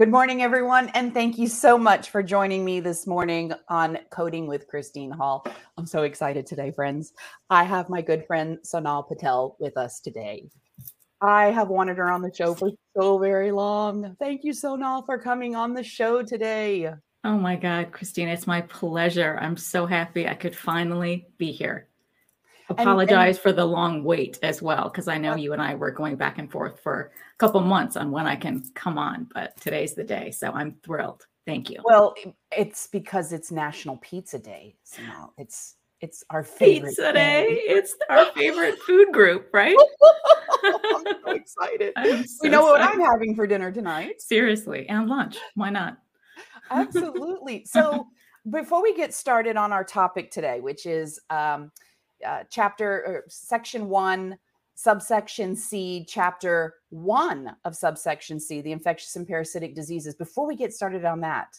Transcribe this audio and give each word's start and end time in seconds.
Good 0.00 0.10
morning, 0.10 0.40
everyone, 0.40 0.88
and 0.94 1.12
thank 1.12 1.36
you 1.36 1.46
so 1.46 1.76
much 1.76 2.08
for 2.08 2.22
joining 2.22 2.64
me 2.64 2.80
this 2.80 3.06
morning 3.06 3.52
on 3.68 3.98
Coding 4.08 4.46
with 4.46 4.66
Christine 4.66 5.10
Hall. 5.10 5.46
I'm 5.76 5.84
so 5.84 6.04
excited 6.04 6.46
today, 6.46 6.70
friends. 6.70 7.12
I 7.50 7.64
have 7.64 7.90
my 7.90 8.00
good 8.00 8.26
friend 8.26 8.56
Sonal 8.64 9.06
Patel 9.06 9.58
with 9.60 9.76
us 9.76 10.00
today. 10.00 10.48
I 11.20 11.50
have 11.50 11.68
wanted 11.68 11.98
her 11.98 12.10
on 12.10 12.22
the 12.22 12.32
show 12.34 12.54
for 12.54 12.70
so 12.96 13.18
very 13.18 13.52
long. 13.52 14.16
Thank 14.18 14.42
you, 14.42 14.54
Sonal, 14.54 15.04
for 15.04 15.18
coming 15.18 15.54
on 15.54 15.74
the 15.74 15.84
show 15.84 16.22
today. 16.22 16.94
Oh 17.22 17.36
my 17.36 17.56
God, 17.56 17.92
Christina, 17.92 18.32
it's 18.32 18.46
my 18.46 18.62
pleasure. 18.62 19.36
I'm 19.38 19.58
so 19.58 19.84
happy 19.84 20.26
I 20.26 20.32
could 20.32 20.56
finally 20.56 21.26
be 21.36 21.52
here. 21.52 21.89
Apologize 22.70 23.10
and, 23.10 23.28
and, 23.28 23.38
for 23.38 23.52
the 23.52 23.64
long 23.64 24.04
wait 24.04 24.38
as 24.42 24.62
well, 24.62 24.84
because 24.84 25.08
I 25.08 25.18
know 25.18 25.34
you 25.34 25.52
and 25.52 25.60
I 25.60 25.74
were 25.74 25.90
going 25.90 26.16
back 26.16 26.38
and 26.38 26.50
forth 26.50 26.80
for 26.80 27.12
a 27.34 27.38
couple 27.38 27.60
months 27.60 27.96
on 27.96 28.10
when 28.10 28.26
I 28.26 28.36
can 28.36 28.64
come 28.74 28.96
on, 28.96 29.28
but 29.34 29.60
today's 29.60 29.94
the 29.94 30.04
day. 30.04 30.30
So 30.30 30.52
I'm 30.52 30.76
thrilled. 30.84 31.26
Thank 31.46 31.68
you. 31.70 31.80
Well, 31.84 32.14
it's 32.56 32.86
because 32.86 33.32
it's 33.32 33.50
National 33.50 33.96
Pizza 33.98 34.38
Day. 34.38 34.76
So 34.84 35.02
it's 35.36 35.76
it's 36.00 36.24
our 36.30 36.42
favorite 36.42 36.90
pizza 36.90 37.12
day. 37.12 37.46
day. 37.48 37.60
It's 37.66 37.94
our 38.08 38.26
favorite 38.32 38.78
food 38.80 39.12
group, 39.12 39.48
right? 39.52 39.76
I'm 40.64 41.04
so 41.24 41.30
excited. 41.32 41.92
I'm 41.96 42.26
so 42.26 42.38
we 42.42 42.48
know 42.48 42.74
excited. 42.74 42.88
what 42.88 42.94
I'm 42.94 43.00
having 43.00 43.34
for 43.34 43.46
dinner 43.46 43.70
tonight. 43.70 44.20
Seriously, 44.22 44.88
and 44.88 45.08
lunch. 45.08 45.36
Why 45.54 45.70
not? 45.70 45.98
Absolutely. 46.70 47.64
So 47.66 48.08
before 48.48 48.82
we 48.82 48.94
get 48.94 49.12
started 49.12 49.56
on 49.56 49.72
our 49.72 49.84
topic 49.84 50.30
today, 50.30 50.60
which 50.60 50.86
is 50.86 51.20
um, 51.28 51.70
uh, 52.26 52.44
chapter 52.50 53.04
or 53.06 53.24
section 53.28 53.88
one, 53.88 54.38
subsection 54.74 55.54
C, 55.54 56.06
chapter 56.08 56.74
one 56.90 57.54
of 57.64 57.76
subsection 57.76 58.40
C, 58.40 58.60
the 58.60 58.72
infectious 58.72 59.16
and 59.16 59.26
parasitic 59.26 59.74
diseases. 59.74 60.14
Before 60.14 60.46
we 60.46 60.56
get 60.56 60.72
started 60.72 61.04
on 61.04 61.20
that, 61.20 61.58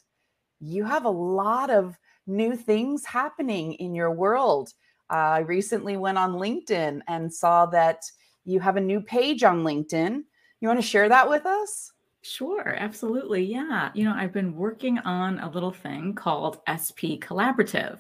you 0.60 0.84
have 0.86 1.06
a 1.06 1.10
lot 1.10 1.70
of 1.70 1.98
new 2.28 2.56
things 2.56 3.06
happening 3.06 3.74
in 3.74 3.94
your 3.94 4.12
world. 4.12 4.74
I 5.10 5.40
recently 5.40 5.98
went 5.98 6.18
on 6.18 6.34
LinkedIn 6.34 7.02
and 7.08 7.34
saw 7.34 7.66
that 7.68 8.04
you 8.46 8.60
have 8.60 8.78
a 8.78 8.82
new 8.82 9.02
page 9.02 9.44
on 9.44 9.64
LinkedIn. 9.64 10.24
You 10.62 10.68
want 10.68 10.80
to 10.80 10.88
share 10.88 11.10
that 11.10 11.30
with 11.30 11.46
us? 11.46 11.92
Sure, 12.22 12.76
absolutely. 12.78 13.44
Yeah. 13.44 13.90
You 13.94 14.06
know, 14.06 14.14
I've 14.16 14.32
been 14.32 14.56
working 14.56 15.00
on 15.00 15.40
a 15.40 15.50
little 15.50 15.72
thing 15.72 16.14
called 16.14 16.60
SP 16.70 17.18
Collaborative. 17.20 18.00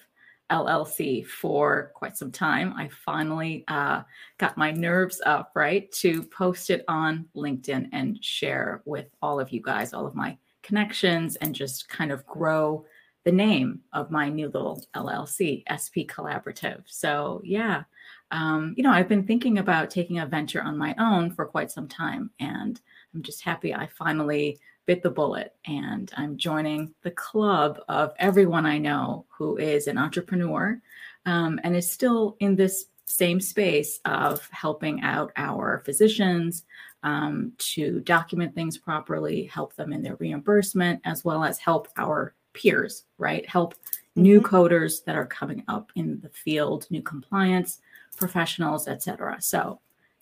LLC 0.51 1.25
for 1.25 1.91
quite 1.95 2.17
some 2.17 2.31
time. 2.31 2.73
I 2.75 2.89
finally 3.05 3.63
uh, 3.67 4.01
got 4.37 4.57
my 4.57 4.71
nerves 4.71 5.21
up, 5.25 5.51
right, 5.55 5.91
to 5.93 6.23
post 6.23 6.69
it 6.69 6.83
on 6.87 7.25
LinkedIn 7.35 7.89
and 7.93 8.23
share 8.23 8.81
with 8.85 9.07
all 9.21 9.39
of 9.39 9.51
you 9.51 9.61
guys, 9.61 9.93
all 9.93 10.05
of 10.05 10.15
my 10.15 10.37
connections, 10.61 11.37
and 11.37 11.55
just 11.55 11.89
kind 11.89 12.11
of 12.11 12.25
grow 12.25 12.85
the 13.23 13.31
name 13.31 13.79
of 13.93 14.11
my 14.11 14.29
new 14.29 14.47
little 14.47 14.83
LLC, 14.95 15.63
SP 15.69 16.09
Collaborative. 16.09 16.81
So, 16.85 17.41
yeah, 17.43 17.83
um, 18.31 18.73
you 18.77 18.83
know, 18.83 18.91
I've 18.91 19.09
been 19.09 19.27
thinking 19.27 19.59
about 19.59 19.89
taking 19.89 20.19
a 20.19 20.25
venture 20.25 20.61
on 20.61 20.77
my 20.77 20.95
own 20.97 21.31
for 21.31 21.45
quite 21.45 21.71
some 21.71 21.87
time, 21.87 22.31
and 22.39 22.79
I'm 23.13 23.21
just 23.23 23.43
happy 23.43 23.73
I 23.73 23.87
finally 23.97 24.59
bit 24.85 25.03
the 25.03 25.09
bullet 25.09 25.55
and 25.65 26.11
I'm 26.17 26.37
joining 26.37 26.93
the 27.03 27.11
club 27.11 27.79
of 27.87 28.13
everyone 28.17 28.65
I 28.65 28.77
know 28.77 29.25
who 29.29 29.57
is 29.57 29.87
an 29.87 29.97
entrepreneur 29.97 30.81
um, 31.25 31.59
and 31.63 31.75
is 31.75 31.91
still 31.91 32.35
in 32.39 32.55
this 32.55 32.85
same 33.05 33.39
space 33.39 33.99
of 34.05 34.47
helping 34.51 35.01
out 35.01 35.31
our 35.35 35.81
physicians 35.85 36.63
um, 37.03 37.51
to 37.57 37.99
document 38.01 38.55
things 38.55 38.77
properly, 38.77 39.45
help 39.45 39.75
them 39.75 39.91
in 39.91 40.01
their 40.01 40.15
reimbursement, 40.15 41.01
as 41.03 41.25
well 41.25 41.43
as 41.43 41.57
help 41.57 41.87
our 41.97 42.33
peers, 42.53 43.05
right? 43.17 43.47
Help 43.47 43.73
mm-hmm. 43.73 44.21
new 44.21 44.41
coders 44.41 45.03
that 45.05 45.15
are 45.15 45.25
coming 45.25 45.63
up 45.67 45.91
in 45.95 46.19
the 46.21 46.29
field, 46.29 46.87
new 46.89 47.01
compliance 47.01 47.79
professionals, 48.17 48.87
etc. 48.87 49.37
So, 49.41 49.79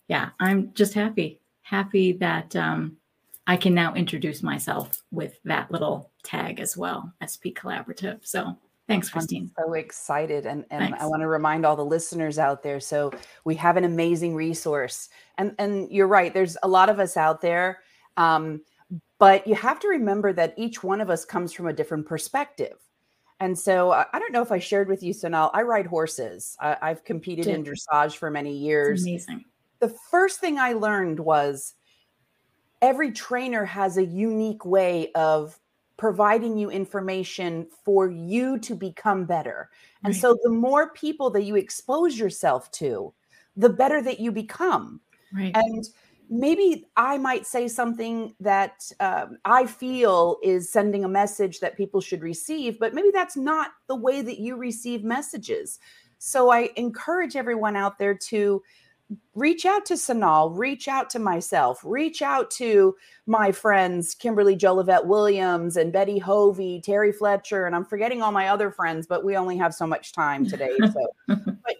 yeah, 0.08 0.30
I'm 0.40 0.72
just 0.74 0.94
happy, 0.94 1.40
happy 1.62 2.12
that 2.14 2.56
um, 2.56 2.96
I 3.46 3.56
can 3.56 3.74
now 3.74 3.94
introduce 3.94 4.42
myself 4.42 5.02
with 5.10 5.38
that 5.44 5.70
little 5.70 6.10
tag 6.22 6.60
as 6.60 6.76
well, 6.76 7.12
SP 7.18 7.50
Collaborative. 7.56 8.20
So 8.22 8.56
thanks, 8.86 9.08
Christine. 9.10 9.50
I'm 9.58 9.64
so 9.66 9.72
excited. 9.74 10.46
And, 10.46 10.64
and 10.70 10.94
I 10.94 11.06
want 11.06 11.22
to 11.22 11.26
remind 11.26 11.66
all 11.66 11.76
the 11.76 11.84
listeners 11.84 12.38
out 12.38 12.62
there. 12.62 12.80
So 12.80 13.12
we 13.44 13.54
have 13.56 13.76
an 13.76 13.84
amazing 13.84 14.34
resource. 14.34 15.08
And, 15.38 15.54
and 15.58 15.90
you're 15.90 16.06
right, 16.06 16.32
there's 16.32 16.56
a 16.62 16.68
lot 16.68 16.88
of 16.88 17.00
us 17.00 17.16
out 17.16 17.40
there. 17.40 17.80
Um, 18.16 18.62
but 19.18 19.46
you 19.46 19.54
have 19.54 19.80
to 19.80 19.88
remember 19.88 20.32
that 20.32 20.54
each 20.56 20.82
one 20.82 21.00
of 21.00 21.10
us 21.10 21.24
comes 21.24 21.52
from 21.52 21.66
a 21.66 21.72
different 21.72 22.06
perspective. 22.06 22.76
And 23.40 23.58
so 23.58 23.92
I 23.92 24.18
don't 24.18 24.32
know 24.32 24.42
if 24.42 24.52
I 24.52 24.58
shared 24.58 24.88
with 24.88 25.02
you, 25.02 25.14
Sonal, 25.14 25.50
I 25.54 25.62
ride 25.62 25.86
horses. 25.86 26.56
I, 26.60 26.76
have 26.82 27.04
competed 27.04 27.46
Did. 27.46 27.54
in 27.54 27.64
dressage 27.64 28.16
for 28.16 28.30
many 28.30 28.54
years. 28.54 29.00
It's 29.00 29.26
amazing. 29.26 29.44
The 29.78 29.94
first 30.10 30.40
thing 30.40 30.58
I 30.58 30.74
learned 30.74 31.18
was 31.18 31.72
every 32.82 33.12
trainer 33.12 33.64
has 33.64 33.96
a 33.96 34.04
unique 34.04 34.64
way 34.64 35.12
of 35.14 35.58
providing 35.96 36.56
you 36.56 36.70
information 36.70 37.66
for 37.84 38.10
you 38.10 38.58
to 38.58 38.74
become 38.74 39.26
better. 39.26 39.68
And 40.02 40.14
right. 40.14 40.20
so 40.20 40.38
the 40.42 40.50
more 40.50 40.92
people 40.92 41.28
that 41.30 41.42
you 41.42 41.56
expose 41.56 42.18
yourself 42.18 42.70
to, 42.72 43.12
the 43.54 43.68
better 43.68 44.00
that 44.02 44.18
you 44.18 44.32
become. 44.32 45.00
Right. 45.30 45.54
And 45.54 45.86
maybe 46.30 46.86
I 46.96 47.18
might 47.18 47.46
say 47.46 47.68
something 47.68 48.34
that 48.40 48.90
um, 49.00 49.36
I 49.44 49.66
feel 49.66 50.38
is 50.42 50.72
sending 50.72 51.04
a 51.04 51.08
message 51.08 51.60
that 51.60 51.76
people 51.76 52.00
should 52.00 52.22
receive, 52.22 52.78
but 52.78 52.94
maybe 52.94 53.10
that's 53.12 53.36
not 53.36 53.72
the 53.88 53.96
way 53.96 54.22
that 54.22 54.38
you 54.38 54.56
receive 54.56 55.04
messages. 55.04 55.80
So 56.16 56.50
I 56.50 56.70
encourage 56.76 57.36
everyone 57.36 57.76
out 57.76 57.98
there 57.98 58.14
to 58.14 58.62
reach 59.34 59.66
out 59.66 59.86
to 59.86 59.94
Sonal, 59.94 60.56
reach 60.56 60.88
out 60.88 61.10
to 61.10 61.18
myself, 61.18 61.80
reach 61.84 62.22
out 62.22 62.50
to 62.52 62.94
my 63.26 63.52
friends, 63.52 64.14
Kimberly 64.14 64.56
Jolivet 64.56 65.04
Williams 65.04 65.76
and 65.76 65.92
Betty 65.92 66.18
Hovey, 66.18 66.80
Terry 66.84 67.12
Fletcher, 67.12 67.66
and 67.66 67.74
I'm 67.74 67.84
forgetting 67.84 68.22
all 68.22 68.32
my 68.32 68.48
other 68.48 68.70
friends, 68.70 69.06
but 69.06 69.24
we 69.24 69.36
only 69.36 69.56
have 69.56 69.74
so 69.74 69.86
much 69.86 70.12
time 70.12 70.46
today. 70.46 70.76
So, 70.78 71.06
but 71.28 71.76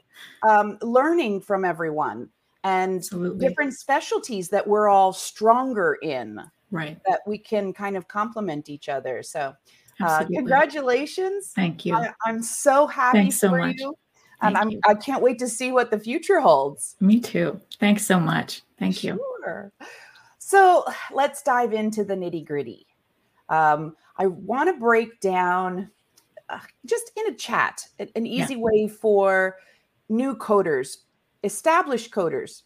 um, 0.49 0.79
learning 0.83 1.41
from 1.43 1.65
everyone 1.65 2.29
and 2.65 2.99
Absolutely. 2.99 3.47
different 3.47 3.75
specialties 3.75 4.49
that 4.51 4.67
we're 4.67 4.89
all 4.89 5.13
stronger 5.13 5.99
in, 6.03 6.41
right? 6.71 6.99
That 7.07 7.21
we 7.27 7.39
can 7.39 7.73
kind 7.73 7.97
of 7.97 8.09
complement 8.09 8.69
each 8.69 8.89
other. 8.89 9.23
So, 9.23 9.55
uh, 10.01 10.25
congratulations! 10.25 11.53
Thank 11.55 11.85
you. 11.85 11.95
I, 11.95 12.13
am 12.27 12.43
so 12.43 12.87
happy 12.87 13.19
Thanks 13.19 13.37
so 13.37 13.51
much. 13.51 13.77
you 13.79 13.95
and 14.43 14.57
I'm, 14.57 14.71
you. 14.71 14.81
I 14.87 14.95
can't 14.95 15.23
wait 15.23 15.39
to 15.41 15.49
see 15.49 15.73
what 15.73 15.91
the 15.91 15.99
future 15.99 16.41
holds. 16.41 16.97
Me 17.01 17.21
too. 17.21 17.61
Thanks 17.79 18.07
so 18.07 18.19
much. 18.19 18.63
Thank 18.79 19.05
you. 19.05 19.21
Sure. 19.45 19.73
So 20.39 20.85
let's 21.13 21.43
dive 21.43 21.73
into 21.73 22.05
the 22.05 22.15
nitty 22.15 22.47
gritty. 22.47 22.87
Um, 23.49 23.97
I 24.17 24.27
want 24.27 24.69
to 24.69 24.81
break 24.81 25.21
down 25.21 25.91
uh, 26.49 26.59
just 26.87 27.13
in 27.17 27.33
a 27.33 27.37
chat 27.37 27.87
an 27.99 28.27
easy 28.27 28.55
yeah. 28.55 28.61
way 28.61 28.89
for 28.89 29.57
new 30.09 30.37
coders, 30.37 30.99
established 31.45 32.11
coders. 32.11 32.63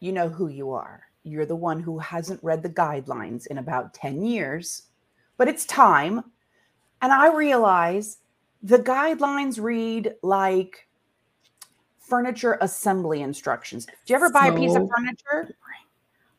You 0.00 0.12
know 0.12 0.28
who 0.28 0.48
you 0.48 0.72
are. 0.72 1.02
You're 1.24 1.46
the 1.46 1.56
one 1.56 1.80
who 1.80 1.98
hasn't 1.98 2.42
read 2.42 2.62
the 2.62 2.70
guidelines 2.70 3.46
in 3.46 3.58
about 3.58 3.94
10 3.94 4.22
years, 4.22 4.84
but 5.36 5.48
it's 5.48 5.66
time. 5.66 6.22
And 7.02 7.12
I 7.12 7.32
realize 7.32 8.18
the 8.62 8.78
guidelines 8.78 9.60
read 9.60 10.14
like 10.22 10.88
furniture 11.98 12.58
assembly 12.60 13.22
instructions. 13.22 13.86
Do 13.86 13.92
you 14.06 14.16
ever 14.16 14.30
buy 14.30 14.48
so, 14.48 14.54
a 14.54 14.58
piece 14.58 14.74
of 14.74 14.88
furniture? 14.96 15.54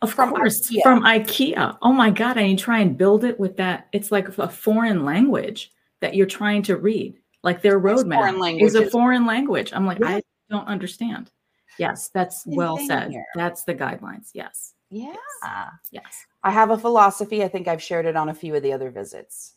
Of 0.01 0.13
from 0.13 0.31
course, 0.31 0.69
IKEA? 0.69 0.81
from 0.81 1.03
IKEA. 1.03 1.77
Oh 1.81 1.91
my 1.91 2.09
God. 2.09 2.37
And 2.37 2.49
you 2.49 2.57
try 2.57 2.79
and 2.79 2.97
build 2.97 3.23
it 3.23 3.39
with 3.39 3.57
that. 3.57 3.87
It's 3.91 4.11
like 4.11 4.37
a 4.37 4.49
foreign 4.49 5.05
language 5.05 5.71
that 5.99 6.15
you're 6.15 6.25
trying 6.25 6.63
to 6.63 6.77
read. 6.77 7.15
Like 7.43 7.61
their 7.61 7.79
roadmap 7.79 8.61
is 8.61 8.75
a 8.75 8.89
foreign 8.89 9.25
language. 9.25 9.71
I'm 9.73 9.85
like, 9.85 9.99
yeah. 9.99 10.07
I 10.07 10.23
don't 10.49 10.67
understand. 10.67 11.31
Yes, 11.77 12.09
that's 12.09 12.43
well 12.45 12.77
said. 12.77 13.11
Here. 13.11 13.25
That's 13.35 13.63
the 13.63 13.73
guidelines. 13.73 14.31
Yes. 14.33 14.73
Yeah. 14.89 15.15
Yes. 15.43 15.69
yes. 15.91 16.25
I 16.43 16.51
have 16.51 16.71
a 16.71 16.77
philosophy. 16.77 17.43
I 17.43 17.47
think 17.47 17.67
I've 17.67 17.81
shared 17.81 18.05
it 18.05 18.17
on 18.17 18.29
a 18.29 18.33
few 18.33 18.55
of 18.55 18.63
the 18.63 18.73
other 18.73 18.89
visits 18.89 19.53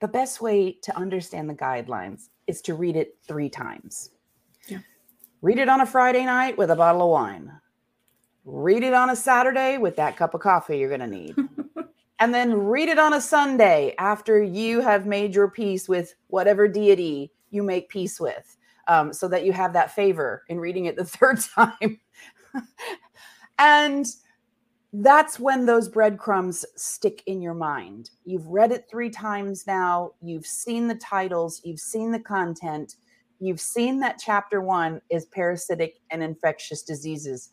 the 0.00 0.08
best 0.08 0.40
way 0.40 0.72
to 0.82 0.96
understand 0.96 1.48
the 1.48 1.54
guidelines 1.54 2.28
is 2.46 2.60
to 2.62 2.74
read 2.74 2.96
it 2.96 3.18
three 3.26 3.48
times. 3.48 4.10
Yeah. 4.66 4.78
Read 5.42 5.58
it 5.58 5.68
on 5.68 5.82
a 5.82 5.86
Friday 5.86 6.24
night 6.24 6.56
with 6.58 6.70
a 6.70 6.76
bottle 6.76 7.02
of 7.02 7.10
wine. 7.10 7.52
Read 8.44 8.82
it 8.82 8.94
on 8.94 9.10
a 9.10 9.16
Saturday 9.16 9.78
with 9.78 9.96
that 9.96 10.16
cup 10.16 10.34
of 10.34 10.40
coffee 10.40 10.78
you're 10.78 10.88
going 10.88 11.00
to 11.00 11.06
need. 11.06 11.36
and 12.18 12.34
then 12.34 12.52
read 12.52 12.88
it 12.88 12.98
on 12.98 13.14
a 13.14 13.20
Sunday 13.20 13.94
after 13.98 14.42
you 14.42 14.80
have 14.80 15.06
made 15.06 15.34
your 15.34 15.50
peace 15.50 15.88
with 15.88 16.14
whatever 16.28 16.66
deity 16.66 17.30
you 17.50 17.62
make 17.62 17.88
peace 17.88 18.18
with, 18.18 18.56
um, 18.88 19.12
so 19.12 19.28
that 19.28 19.44
you 19.44 19.52
have 19.52 19.72
that 19.74 19.94
favor 19.94 20.44
in 20.48 20.58
reading 20.58 20.86
it 20.86 20.96
the 20.96 21.04
third 21.04 21.40
time. 21.40 22.00
and 23.58 24.06
that's 24.92 25.38
when 25.38 25.66
those 25.66 25.88
breadcrumbs 25.88 26.66
stick 26.74 27.22
in 27.26 27.40
your 27.40 27.54
mind. 27.54 28.10
You've 28.24 28.46
read 28.46 28.72
it 28.72 28.86
three 28.90 29.10
times 29.10 29.66
now. 29.66 30.12
You've 30.20 30.46
seen 30.46 30.88
the 30.88 30.96
titles, 30.96 31.60
you've 31.64 31.78
seen 31.78 32.10
the 32.10 32.18
content, 32.18 32.96
you've 33.38 33.60
seen 33.60 34.00
that 34.00 34.20
chapter 34.22 34.60
one 34.60 35.00
is 35.08 35.26
parasitic 35.26 36.00
and 36.10 36.22
infectious 36.22 36.82
diseases. 36.82 37.50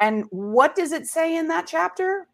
And 0.00 0.24
what 0.30 0.74
does 0.74 0.92
it 0.92 1.06
say 1.06 1.36
in 1.36 1.48
that 1.48 1.66
chapter? 1.66 2.28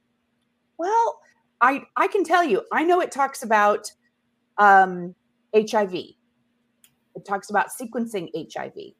Well, 0.76 1.20
I 1.60 1.82
I 1.96 2.08
can 2.08 2.24
tell 2.24 2.42
you, 2.42 2.62
I 2.72 2.82
know 2.82 3.00
it 3.00 3.12
talks 3.12 3.42
about 3.44 3.92
um, 4.58 5.14
HIV. 5.54 5.94
It 5.94 7.24
talks 7.26 7.50
about 7.50 7.68
sequencing 7.68 8.30
HIV. 8.34 8.94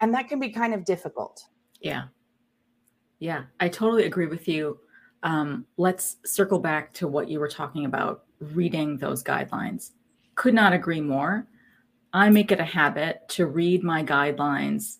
And 0.00 0.12
that 0.14 0.28
can 0.28 0.40
be 0.40 0.50
kind 0.50 0.74
of 0.74 0.84
difficult. 0.84 1.44
Yeah. 1.80 2.04
Yeah, 3.22 3.44
I 3.60 3.68
totally 3.68 4.06
agree 4.06 4.26
with 4.26 4.48
you. 4.48 4.80
Um, 5.22 5.64
let's 5.76 6.16
circle 6.24 6.58
back 6.58 6.92
to 6.94 7.06
what 7.06 7.28
you 7.28 7.38
were 7.38 7.46
talking 7.46 7.84
about 7.84 8.24
reading 8.40 8.96
those 8.96 9.22
guidelines. 9.22 9.92
Could 10.34 10.54
not 10.54 10.72
agree 10.72 11.00
more. 11.00 11.46
I 12.12 12.30
make 12.30 12.50
it 12.50 12.58
a 12.58 12.64
habit 12.64 13.20
to 13.28 13.46
read 13.46 13.84
my 13.84 14.02
guidelines 14.02 14.96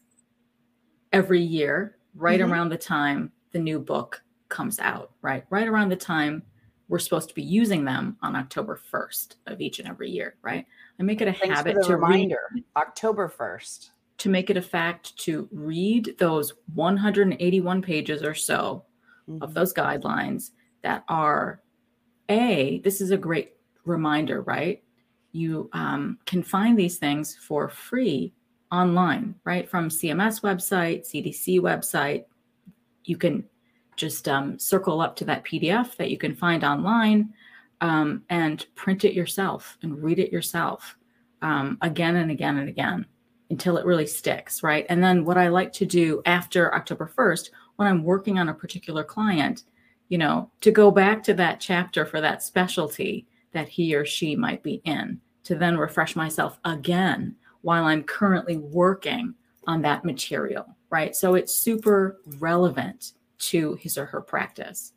every 1.12 1.42
year, 1.42 1.96
right 2.14 2.38
mm-hmm. 2.38 2.52
around 2.52 2.68
the 2.68 2.76
time 2.76 3.32
the 3.50 3.58
new 3.58 3.80
book 3.80 4.22
comes 4.48 4.78
out, 4.78 5.10
right? 5.20 5.44
Right 5.50 5.66
around 5.66 5.88
the 5.88 5.96
time 5.96 6.44
we're 6.88 7.00
supposed 7.00 7.28
to 7.30 7.34
be 7.34 7.42
using 7.42 7.84
them 7.84 8.18
on 8.22 8.36
October 8.36 8.80
1st 8.92 9.34
of 9.48 9.60
each 9.60 9.80
and 9.80 9.88
every 9.88 10.10
year, 10.10 10.36
right? 10.42 10.64
I 11.00 11.02
make 11.02 11.20
it 11.22 11.26
a 11.26 11.32
Thanks 11.32 11.56
habit 11.56 11.82
to 11.82 11.96
reminder 11.96 12.38
read, 12.54 12.62
October 12.76 13.28
1st 13.28 13.90
to 14.22 14.28
make 14.28 14.50
it 14.50 14.56
a 14.56 14.62
fact 14.62 15.16
to 15.16 15.48
read 15.50 16.14
those 16.16 16.54
181 16.74 17.82
pages 17.82 18.22
or 18.22 18.34
so 18.34 18.84
mm-hmm. 19.28 19.42
of 19.42 19.52
those 19.52 19.74
guidelines 19.74 20.52
that 20.82 21.02
are 21.08 21.60
a 22.28 22.80
this 22.84 23.00
is 23.00 23.10
a 23.10 23.16
great 23.16 23.54
reminder 23.84 24.42
right? 24.42 24.80
You 25.32 25.68
um, 25.72 26.18
can 26.24 26.40
find 26.40 26.78
these 26.78 26.98
things 26.98 27.36
for 27.36 27.68
free 27.68 28.32
online 28.70 29.34
right? 29.42 29.68
From 29.68 29.88
cms 29.88 30.40
website 30.42 31.00
cdc 31.00 31.58
website. 31.58 32.26
You 33.04 33.16
can 33.16 33.42
just 33.96 34.28
um, 34.28 34.56
circle 34.56 35.00
up 35.00 35.16
to 35.16 35.24
that 35.24 35.44
pdf 35.44 35.96
that 35.96 36.10
you 36.12 36.16
can 36.16 36.36
find 36.36 36.62
online 36.62 37.34
um, 37.80 38.22
and 38.30 38.66
print 38.76 39.04
it 39.04 39.14
yourself 39.14 39.78
and 39.82 40.00
read 40.00 40.20
it 40.20 40.30
yourself 40.30 40.96
um, 41.42 41.76
again 41.82 42.14
and 42.14 42.30
again 42.30 42.58
and 42.58 42.68
again 42.68 43.04
until 43.52 43.76
it 43.76 43.84
really 43.84 44.06
sticks, 44.06 44.62
right? 44.62 44.86
And 44.88 45.04
then 45.04 45.26
what 45.26 45.36
I 45.36 45.48
like 45.48 45.74
to 45.74 45.84
do 45.84 46.22
after 46.24 46.74
October 46.74 47.12
1st, 47.14 47.50
when 47.76 47.86
I'm 47.86 48.02
working 48.02 48.38
on 48.38 48.48
a 48.48 48.54
particular 48.54 49.04
client, 49.04 49.64
you 50.08 50.16
know, 50.16 50.50
to 50.62 50.70
go 50.70 50.90
back 50.90 51.22
to 51.24 51.34
that 51.34 51.60
chapter 51.60 52.06
for 52.06 52.20
that 52.22 52.42
specialty 52.42 53.26
that 53.52 53.68
he 53.68 53.94
or 53.94 54.06
she 54.06 54.34
might 54.34 54.62
be 54.62 54.80
in, 54.84 55.20
to 55.44 55.54
then 55.54 55.76
refresh 55.76 56.16
myself 56.16 56.58
again 56.64 57.36
while 57.60 57.84
I'm 57.84 58.02
currently 58.02 58.56
working 58.56 59.34
on 59.66 59.82
that 59.82 60.04
material, 60.04 60.64
right? 60.88 61.14
So 61.14 61.34
it's 61.34 61.54
super 61.54 62.20
relevant 62.38 63.12
to 63.50 63.74
his 63.74 63.98
or 63.98 64.06
her 64.06 64.22
practice. 64.22 64.94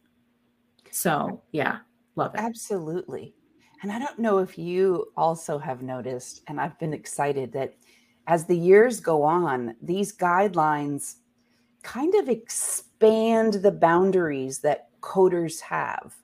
So, 0.92 1.42
yeah, 1.52 1.80
love 2.16 2.34
it. 2.36 2.40
Absolutely. 2.40 3.36
And 3.84 3.92
I 3.92 4.00
don't 4.00 4.18
know 4.18 4.38
if 4.38 4.58
you 4.58 5.08
also 5.18 5.58
have 5.58 5.82
noticed, 5.82 6.42
and 6.48 6.60
I've 6.60 6.80
been 6.80 6.94
excited 6.94 7.52
that 7.52 7.76
as 8.28 8.46
the 8.46 8.58
years 8.58 9.00
go 9.00 9.24
on, 9.24 9.76
these 9.82 10.16
guidelines 10.16 11.16
kind 11.84 12.16
of 12.16 12.28
expand 12.28 13.54
the 13.56 13.72
boundaries 13.72 14.60
that 14.60 14.90
coders 15.02 15.60
have. 15.62 16.16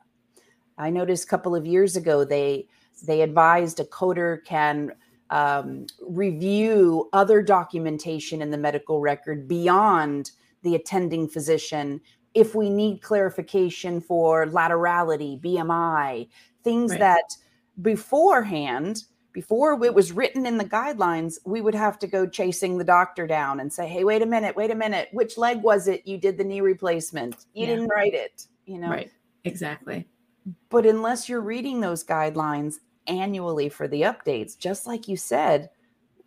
I 0.78 0.90
noticed 0.90 1.26
a 1.26 1.28
couple 1.28 1.56
of 1.56 1.68
years 1.68 1.96
ago 1.96 2.24
they 2.26 2.68
they 3.04 3.22
advised 3.22 3.80
a 3.80 3.86
coder 3.86 4.44
can 4.46 4.92
um, 5.30 5.88
review 6.08 7.10
other 7.14 7.42
documentation 7.42 8.42
in 8.42 8.52
the 8.52 8.58
medical 8.58 9.00
record 9.00 9.48
beyond 9.48 10.32
the 10.62 10.76
attending 10.76 11.28
physician 11.28 12.02
if 12.34 12.56
we 12.56 12.70
need 12.70 13.02
clarification 13.02 14.00
for 14.02 14.46
laterality, 14.46 15.40
BMI, 15.42 16.30
things 16.64 16.92
right. 16.92 17.00
that 17.00 17.36
beforehand 17.82 19.04
before 19.34 19.84
it 19.84 19.94
was 19.94 20.12
written 20.12 20.46
in 20.46 20.58
the 20.58 20.66
guidelines, 20.66 21.38
we 21.46 21.62
would 21.62 21.76
have 21.76 21.98
to 22.00 22.08
go 22.08 22.28
chasing 22.28 22.78
the 22.78 22.84
doctor 22.84 23.28
down 23.28 23.60
and 23.60 23.72
say, 23.72 23.88
"Hey, 23.88 24.04
wait 24.04 24.22
a 24.22 24.26
minute, 24.26 24.56
wait 24.56 24.72
a 24.72 24.76
minute. 24.76 25.10
Which 25.12 25.38
leg 25.38 25.62
was 25.62 25.88
it 25.88 26.06
you 26.06 26.18
did 26.18 26.38
the 26.38 26.44
knee 26.44 26.62
replacement? 26.62 27.46
You 27.54 27.66
yeah. 27.66 27.76
didn't 27.76 27.88
write 27.88 28.14
it." 28.14 28.48
You 28.66 28.80
know. 28.80 28.90
Right. 28.90 29.12
Exactly. 29.44 30.08
But 30.70 30.86
unless 30.86 31.30
you're 31.30 31.42
reading 31.42 31.82
those 31.82 32.04
guidelines 32.04 32.76
annually 33.08 33.70
for 33.70 33.88
the 33.88 34.02
updates, 34.02 34.58
just 34.58 34.88
like 34.88 35.08
you 35.08 35.18
said, 35.18 35.70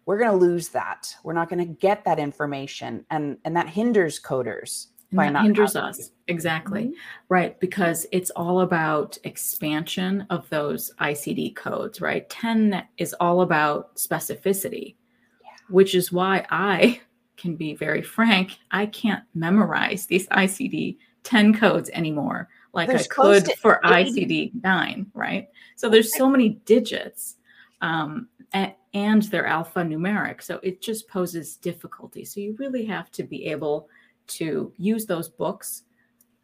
we're 0.06 0.18
going 0.18 0.30
to 0.30 0.36
lose 0.36 0.68
that. 0.70 1.14
We're 1.22 1.32
not 1.32 1.48
going 1.48 1.66
to 1.66 1.74
get 1.74 2.04
that 2.04 2.18
information 2.18 3.06
and 3.10 3.38
and 3.44 3.56
that 3.56 3.68
hinders 3.68 4.20
coders 4.20 4.88
and 5.22 5.36
that 5.36 5.44
hinders 5.44 5.76
us. 5.76 6.10
exactly. 6.28 6.84
Mm-hmm. 6.84 6.92
right 7.28 7.58
because 7.60 8.06
it's 8.12 8.30
all 8.30 8.60
about 8.60 9.16
expansion 9.24 10.26
of 10.30 10.48
those 10.50 10.92
icd 11.00 11.54
codes 11.54 12.00
right? 12.00 12.28
10 12.28 12.84
is 12.98 13.14
all 13.20 13.42
about 13.42 13.94
specificity 13.96 14.96
yeah. 15.42 15.50
which 15.68 15.94
is 15.94 16.12
why 16.12 16.46
i 16.50 17.00
can 17.36 17.56
be 17.56 17.74
very 17.74 18.02
frank 18.02 18.58
i 18.70 18.86
can't 18.86 19.24
memorize 19.34 20.06
these 20.06 20.26
icd 20.28 20.96
10 21.24 21.54
codes 21.54 21.90
anymore 21.90 22.48
like 22.74 22.88
there's 22.88 23.02
i 23.02 23.06
could 23.06 23.52
for 23.58 23.80
icd 23.84 24.52
9 24.62 25.06
right? 25.14 25.48
So 25.76 25.88
there's 25.88 26.16
so 26.16 26.28
many 26.28 26.60
digits 26.64 27.36
um, 27.80 28.28
and, 28.52 28.72
and 28.92 29.22
they're 29.24 29.46
alphanumeric 29.46 30.42
so 30.42 30.60
it 30.62 30.80
just 30.80 31.08
poses 31.08 31.56
difficulty. 31.56 32.24
So 32.24 32.40
you 32.40 32.56
really 32.58 32.84
have 32.86 33.10
to 33.12 33.22
be 33.22 33.46
able 33.46 33.88
to 34.28 34.72
use 34.76 35.06
those 35.06 35.28
books. 35.28 35.84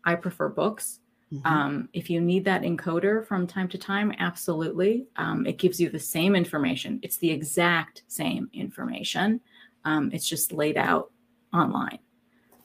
I 0.05 0.15
prefer 0.15 0.49
books. 0.49 1.01
Mm-hmm. 1.33 1.47
Um, 1.47 1.89
if 1.93 2.11
you 2.11 2.21
need 2.21 2.45
that 2.45 2.63
encoder 2.63 3.25
from 3.27 3.47
time 3.47 3.69
to 3.69 3.79
time, 3.79 4.13
absolutely. 4.19 5.07
Um, 5.17 5.47
it 5.47 5.59
gives 5.59 5.81
you 5.81 5.89
the 5.89 5.99
same 5.99 6.35
information. 6.35 6.99
It's 7.03 7.19
the 7.19 7.31
exact 7.31 8.03
same 8.09 8.51
information. 8.53 9.41
Um, 9.85 10.11
it's 10.13 10.29
just 10.29 10.53
laid 10.53 10.77
out 10.77 11.13
online. 11.55 11.99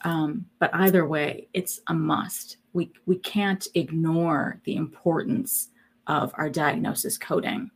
Um, 0.03 0.45
but 0.59 0.73
either 0.73 1.07
way, 1.07 1.47
it's 1.53 1.79
a 1.87 1.93
must. 1.93 2.57
We 2.73 2.91
we 3.05 3.17
can't 3.17 3.67
ignore 3.73 4.61
the 4.65 4.75
importance 4.75 5.69
of 6.07 6.31
our 6.35 6.49
diagnosis 6.49 7.17
coding 7.17 7.71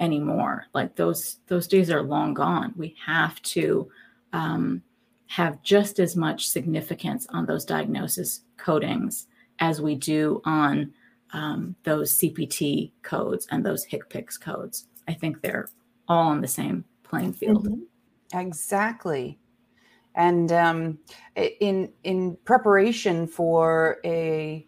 anymore. 0.00 0.66
Like 0.74 0.96
those 0.96 1.38
those 1.46 1.66
days 1.68 1.90
are 1.90 2.02
long 2.02 2.34
gone. 2.34 2.72
We 2.76 2.96
have 3.04 3.40
to 3.42 3.90
um, 4.32 4.82
have 5.26 5.62
just 5.62 5.98
as 5.98 6.16
much 6.16 6.48
significance 6.48 7.26
on 7.30 7.46
those 7.46 7.64
diagnosis 7.64 8.42
codings 8.58 9.26
as 9.58 9.80
we 9.80 9.94
do 9.94 10.40
on 10.44 10.92
um, 11.32 11.74
those 11.84 12.18
CPT 12.18 12.92
codes 13.02 13.46
and 13.50 13.64
those 13.64 13.86
HCPCS 13.86 14.40
codes. 14.40 14.86
I 15.08 15.14
think 15.14 15.40
they're 15.40 15.68
all 16.08 16.28
on 16.28 16.40
the 16.40 16.48
same 16.48 16.84
playing 17.02 17.32
field. 17.32 17.68
Mm-hmm. 17.68 18.38
Exactly. 18.38 19.38
And 20.14 20.52
um, 20.52 20.98
in 21.34 21.92
in 22.04 22.36
preparation 22.44 23.26
for 23.26 23.98
a 24.04 24.66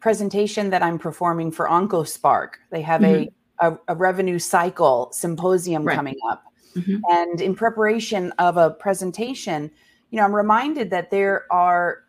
presentation 0.00 0.70
that 0.70 0.82
I'm 0.82 0.98
performing 0.98 1.50
for 1.50 1.68
OncoSpark, 1.68 2.50
they 2.70 2.82
have 2.82 3.00
mm-hmm. 3.00 3.28
a, 3.60 3.72
a, 3.72 3.78
a 3.88 3.94
revenue 3.96 4.38
cycle 4.38 5.10
symposium 5.12 5.84
right. 5.84 5.96
coming 5.96 6.16
up. 6.30 6.44
Mm-hmm. 6.76 6.98
And 7.10 7.40
in 7.40 7.54
preparation 7.56 8.32
of 8.38 8.56
a 8.56 8.70
presentation, 8.70 9.70
you 10.10 10.18
know, 10.18 10.24
I'm 10.24 10.34
reminded 10.34 10.90
that 10.90 11.10
there 11.10 11.46
are 11.50 12.04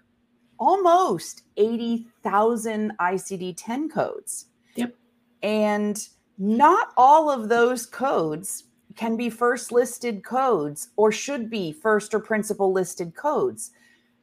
almost 0.60 1.44
80,000 1.58 2.94
ICD 3.00 3.54
10 3.58 3.90
codes. 3.90 4.46
Yep. 4.76 4.96
And 5.44 6.08
not 6.38 6.90
all 6.98 7.30
of 7.30 7.50
those 7.50 7.86
codes 7.86 8.66
can 8.96 9.16
be 9.16 9.30
first 9.30 9.72
listed 9.72 10.24
codes 10.24 10.90
or 10.96 11.12
should 11.12 11.50
be 11.50 11.72
first 11.72 12.14
or 12.14 12.20
principal 12.20 12.72
listed 12.72 13.16
codes. 13.16 13.72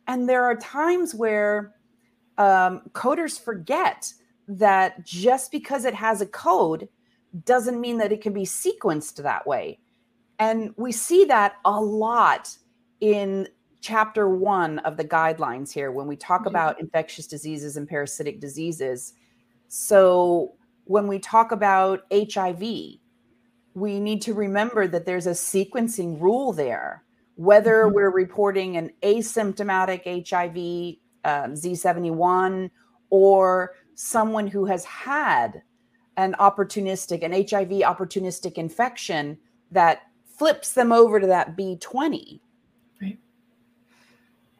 And 0.06 0.28
there 0.28 0.44
are 0.44 0.56
times 0.56 1.14
where 1.14 1.74
um, 2.38 2.82
coders 2.92 3.40
forget 3.40 4.12
that 4.48 5.04
just 5.04 5.50
because 5.50 5.84
it 5.84 5.94
has 5.94 6.20
a 6.20 6.26
code 6.26 6.88
doesn't 7.44 7.80
mean 7.80 7.98
that 7.98 8.12
it 8.12 8.20
can 8.20 8.32
be 8.32 8.42
sequenced 8.42 9.22
that 9.22 9.46
way. 9.46 9.78
And 10.38 10.74
we 10.76 10.92
see 10.92 11.24
that 11.26 11.54
a 11.64 11.80
lot 11.80 12.56
in 13.00 13.48
chapter 13.84 14.28
one 14.28 14.78
of 14.80 14.96
the 14.96 15.04
guidelines 15.04 15.70
here 15.70 15.92
when 15.92 16.06
we 16.06 16.16
talk 16.16 16.40
mm-hmm. 16.40 16.48
about 16.48 16.80
infectious 16.80 17.26
diseases 17.26 17.76
and 17.76 17.86
parasitic 17.86 18.40
diseases. 18.40 19.12
So, 19.68 20.54
when 20.86 21.06
we 21.06 21.18
talk 21.18 21.52
about 21.52 22.02
HIV, 22.12 22.60
we 23.74 24.00
need 24.00 24.22
to 24.22 24.34
remember 24.34 24.86
that 24.86 25.06
there's 25.06 25.26
a 25.26 25.30
sequencing 25.30 26.20
rule 26.20 26.52
there 26.52 27.04
whether 27.36 27.84
mm-hmm. 27.84 27.94
we're 27.94 28.10
reporting 28.10 28.76
an 28.76 28.90
asymptomatic 29.02 30.28
HIV 30.28 30.98
um, 31.24 31.54
Z71 31.54 32.70
or 33.10 33.72
someone 33.94 34.46
who 34.46 34.66
has 34.66 34.84
had 34.84 35.62
an 36.16 36.34
opportunistic, 36.38 37.22
an 37.22 37.32
HIV 37.32 37.82
opportunistic 37.82 38.54
infection 38.54 39.38
that 39.70 40.02
flips 40.24 40.72
them 40.72 40.92
over 40.92 41.18
to 41.18 41.26
that 41.26 41.56
B20. 41.56 42.40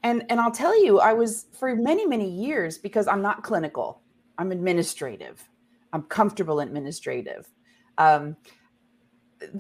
And 0.05 0.23
and 0.29 0.39
I'll 0.39 0.53
tell 0.53 0.81
you, 0.85 1.01
I 1.01 1.15
was 1.15 1.47
for 1.59 1.75
many, 1.75 2.07
many 2.07 2.31
years 2.31 2.79
because 2.79 3.09
I'm 3.09 3.23
not 3.23 3.43
clinical, 3.43 4.03
I'm 4.39 4.53
administrative. 4.53 5.49
I'm 5.93 6.03
comfortable 6.03 6.61
administrative. 6.61 7.49
Um, 7.99 8.37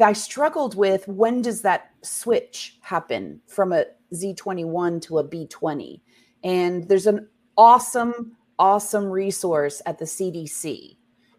I 0.01 0.13
struggled 0.13 0.75
with 0.77 1.07
when 1.07 1.43
does 1.43 1.63
that 1.63 1.91
switch 2.03 2.79
happen 2.81 3.41
from 3.47 3.73
a 3.73 3.87
Z21 4.13 5.01
to 5.03 5.19
a 5.19 5.25
B20? 5.25 6.01
And 6.43 6.89
there's 6.89 7.07
an 7.07 7.29
awesome, 7.57 8.37
awesome 8.59 9.07
resource 9.07 9.81
at 9.87 9.99
the 9.99 10.05
CDC. 10.05 10.97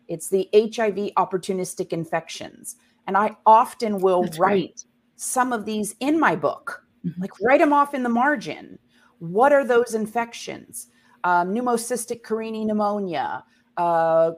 It's 0.08 0.30
the 0.30 0.48
HIV 0.54 1.12
opportunistic 1.18 1.92
infections. 1.92 2.78
And 3.08 3.18
I 3.18 3.36
often 3.46 4.00
will 4.00 4.24
That's 4.24 4.40
write 4.40 4.52
right. 4.52 4.86
some 5.16 5.52
of 5.52 5.66
these 5.66 5.96
in 6.00 6.20
my 6.20 6.36
book, 6.36 6.86
mm-hmm. 7.06 7.22
like 7.22 7.32
write 7.42 7.60
them 7.60 7.74
off 7.74 7.94
in 7.94 8.04
the 8.04 8.10
margin. 8.10 8.80
What 9.20 9.54
are 9.54 9.66
those 9.66 9.94
infections? 9.94 10.88
Um, 11.24 11.54
Pneumocystis 11.54 12.22
carinii 12.22 12.66
pneumonia, 12.66 13.44
uh, 13.78 14.32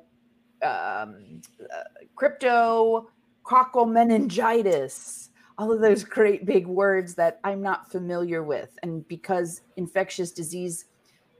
um, 0.63 1.41
uh, 1.61 1.83
crypto 2.15 3.09
coccal 3.43 3.85
meningitis, 3.85 5.29
all 5.57 5.71
of 5.71 5.79
those 5.79 6.03
great 6.03 6.45
big 6.45 6.67
words 6.67 7.15
that 7.15 7.39
I'm 7.43 7.61
not 7.61 7.91
familiar 7.91 8.43
with. 8.43 8.77
And 8.83 9.07
because 9.07 9.61
infectious 9.75 10.31
disease 10.31 10.85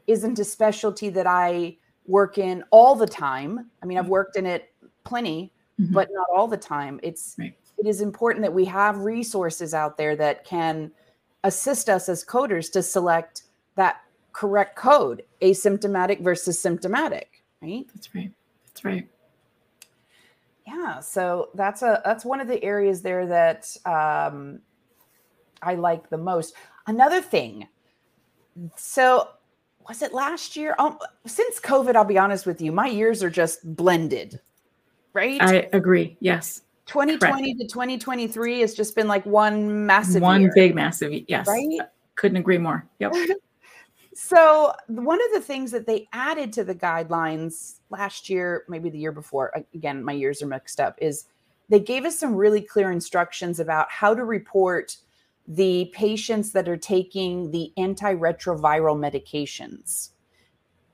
isn't 0.08 0.40
a 0.40 0.44
specialty 0.44 1.10
that 1.10 1.28
I 1.28 1.78
work 2.06 2.38
in 2.38 2.64
all 2.72 2.96
the 2.96 3.08
time, 3.08 3.70
I 3.84 3.86
mean, 3.86 3.98
I've 3.98 4.08
worked 4.08 4.38
in 4.38 4.46
it 4.46 4.74
plenty, 5.04 5.52
mm-hmm. 5.80 5.94
but 5.94 6.10
not 6.12 6.28
all 6.36 6.48
the 6.48 6.58
time. 6.58 7.00
It's 7.04 7.36
right. 7.38 7.54
it 7.78 7.86
is 7.86 8.02
important 8.02 8.44
that 8.44 8.54
we 8.54 8.66
have 8.66 9.00
resources 9.00 9.74
out 9.74 9.98
there 9.98 10.16
that 10.16 10.46
can 10.46 10.92
assist 11.44 11.90
us 11.90 12.10
as 12.10 12.26
coders 12.26 12.72
to 12.72 12.84
select 12.84 13.44
that 13.76 14.02
correct 14.34 14.76
code, 14.76 15.24
asymptomatic 15.42 16.22
versus 16.22 16.60
symptomatic, 16.60 17.44
right? 17.62 17.86
That's 17.94 18.14
right. 18.14 18.32
That's 18.68 18.86
right. 18.86 19.08
Yeah 20.66 21.00
so 21.00 21.50
that's 21.56 21.82
a 21.82 22.02
that's 22.04 22.26
one 22.26 22.42
of 22.42 22.48
the 22.48 22.62
areas 22.64 23.02
there 23.02 23.26
that 23.28 23.76
um, 23.86 24.60
i 25.62 25.76
like 25.76 26.10
the 26.10 26.18
most. 26.18 26.54
Another 26.88 27.22
thing 27.22 27.68
so 28.76 29.30
was 29.88 30.02
it 30.02 30.14
last 30.14 30.56
year? 30.58 30.76
Um, 30.78 30.98
since 31.26 31.60
covid 31.60 31.96
i'll 31.96 32.04
be 32.04 32.18
honest 32.18 32.46
with 32.46 32.60
you 32.62 32.72
my 32.72 32.88
years 32.88 33.24
are 33.24 33.30
just 33.30 33.76
blended 33.76 34.40
right? 35.14 35.42
I 35.42 35.70
agree 35.74 36.18
yes 36.20 36.62
2020 36.88 37.54
Correct. 37.54 37.60
to 37.60 37.68
2023 37.68 38.62
has 38.62 38.74
just 38.74 38.96
been 38.96 39.08
like 39.08 39.26
one 39.26 39.86
massive 39.86 40.22
one 40.22 40.42
year, 40.42 40.52
big 40.56 40.76
massive 40.76 41.14
yes 41.28 41.48
right 41.48 41.80
couldn't 42.16 42.38
agree 42.38 42.58
more 42.58 42.88
yep 43.00 43.14
So, 44.20 44.74
one 44.88 45.20
of 45.24 45.32
the 45.32 45.42
things 45.42 45.70
that 45.70 45.86
they 45.86 46.08
added 46.12 46.52
to 46.54 46.64
the 46.64 46.74
guidelines 46.74 47.82
last 47.92 48.32
year, 48.32 48.64
maybe 48.68 48.90
the 48.90 48.98
year 48.98 49.12
before, 49.12 49.54
again, 49.76 50.04
my 50.04 50.12
years 50.12 50.42
are 50.42 50.48
mixed 50.48 50.80
up, 50.80 50.96
is 51.00 51.26
they 51.70 51.80
gave 51.80 52.04
us 52.04 52.20
some 52.20 52.34
really 52.34 52.62
clear 52.62 52.92
instructions 52.92 53.60
about 53.60 53.92
how 53.92 54.16
to 54.16 54.24
report 54.24 54.98
the 55.48 55.92
patients 55.94 56.52
that 56.54 56.68
are 56.68 56.78
taking 56.78 57.52
the 57.52 57.72
antiretroviral 57.78 58.98
medications. 58.98 60.10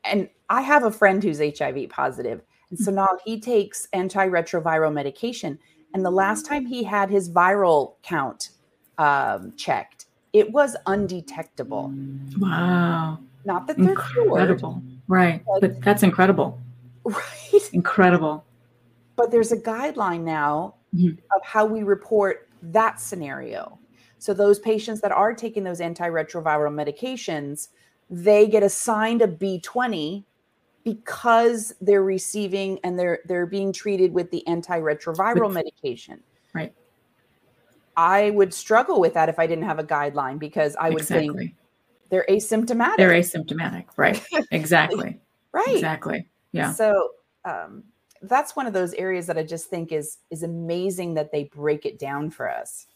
And 0.04 0.28
I 0.50 0.60
have 0.60 0.84
a 0.84 0.92
friend 0.92 1.24
who's 1.24 1.40
HIV 1.40 1.88
positive, 1.92 2.42
and 2.72 2.78
so 2.78 2.92
hmm. 2.92 2.98
now 2.98 3.18
he 3.24 3.40
takes 3.40 3.88
antiretroviral 3.94 4.92
medication. 4.92 5.58
And 5.94 6.04
the 6.04 6.12
last 6.12 6.46
time 6.46 6.66
he 6.66 6.84
had 6.84 7.10
his 7.10 7.30
viral 7.30 7.94
count 8.02 8.50
um, 8.98 9.54
checked, 9.58 10.06
it 10.34 10.52
was 10.52 10.76
undetectable. 10.86 11.94
Wow. 12.38 13.20
Not 13.46 13.68
that 13.68 13.78
they're 13.78 13.90
incredible. 13.90 14.82
Cured, 14.82 15.02
right. 15.08 15.44
But, 15.46 15.62
but 15.62 15.82
that's 15.82 16.04
incredible. 16.04 16.60
Right. 17.04 17.70
Incredible. 17.74 18.46
But 19.16 19.30
there's 19.30 19.52
a 19.52 19.58
guideline 19.58 20.22
now 20.22 20.76
mm-hmm. 20.96 21.20
of 21.36 21.44
how 21.44 21.66
we 21.66 21.84
report 21.84 22.50
that 22.62 23.00
scenario. 23.00 23.78
So 24.18 24.34
those 24.34 24.58
patients 24.58 25.02
that 25.02 25.12
are 25.12 25.34
taking 25.34 25.64
those 25.64 25.82
antiretroviral 25.82 26.74
medications, 26.74 27.68
they 28.10 28.48
get 28.48 28.64
assigned 28.64 29.22
a 29.22 29.28
B20 29.28 30.24
because 30.84 31.74
they're 31.82 32.04
receiving 32.04 32.80
and 32.84 32.98
they're 32.98 33.20
they're 33.26 33.46
being 33.46 33.72
treated 33.72 34.14
with 34.14 34.30
the 34.32 34.44
antiretroviral 34.48 35.48
with, 35.48 35.54
medication. 35.54 36.22
Right. 36.54 36.74
I 37.96 38.32
would 38.32 38.54
struggle 38.54 39.00
with 39.00 39.14
that 39.14 39.30
if 39.30 39.40
I 39.40 39.48
didn't 39.48 39.66
have 39.66 39.80
a 39.80 39.84
guideline 39.84 40.40
because 40.40 40.76
I 40.76 40.90
would 40.90 41.02
exactly. 41.02 41.48
think 41.48 41.56
they're 42.10 42.26
asymptomatic. 42.30 42.98
They're 42.98 43.12
asymptomatic, 43.12 43.86
right? 43.98 44.22
Exactly. 44.52 45.20
right. 45.52 45.68
Exactly. 45.68 46.28
Yeah. 46.52 46.74
So 46.74 47.12
um, 47.46 47.84
that's 48.22 48.56
one 48.56 48.68
of 48.68 48.74
those 48.74 48.94
areas 48.94 49.28
that 49.28 49.38
I 49.38 49.44
just 49.44 49.70
think 49.70 49.92
is 49.92 50.18
is 50.32 50.44
amazing 50.44 51.14
that 51.16 51.32
they 51.32 51.46
break 51.46 51.86
it 51.86 52.00
down 52.00 52.30
for 52.30 52.50
us. 52.50 52.88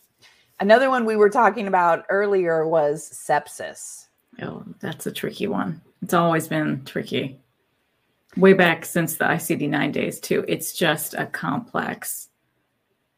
Another 0.60 0.90
one 0.90 1.06
we 1.06 1.16
were 1.16 1.30
talking 1.30 1.68
about 1.68 2.06
earlier 2.10 2.68
was 2.68 3.10
sepsis. 3.12 4.08
Oh, 4.42 4.64
that's 4.80 5.06
a 5.06 5.12
tricky 5.12 5.48
one. 5.48 5.82
It's 6.02 6.14
always 6.14 6.48
been 6.48 6.84
tricky. 6.86 7.40
Way 8.38 8.54
back 8.54 8.86
since 8.86 9.16
the 9.16 9.26
ICD 9.26 9.70
9 9.70 9.92
days, 9.92 10.20
too. 10.20 10.46
It's 10.48 10.74
just 10.74 11.14
a 11.16 11.26
complex 11.26 12.30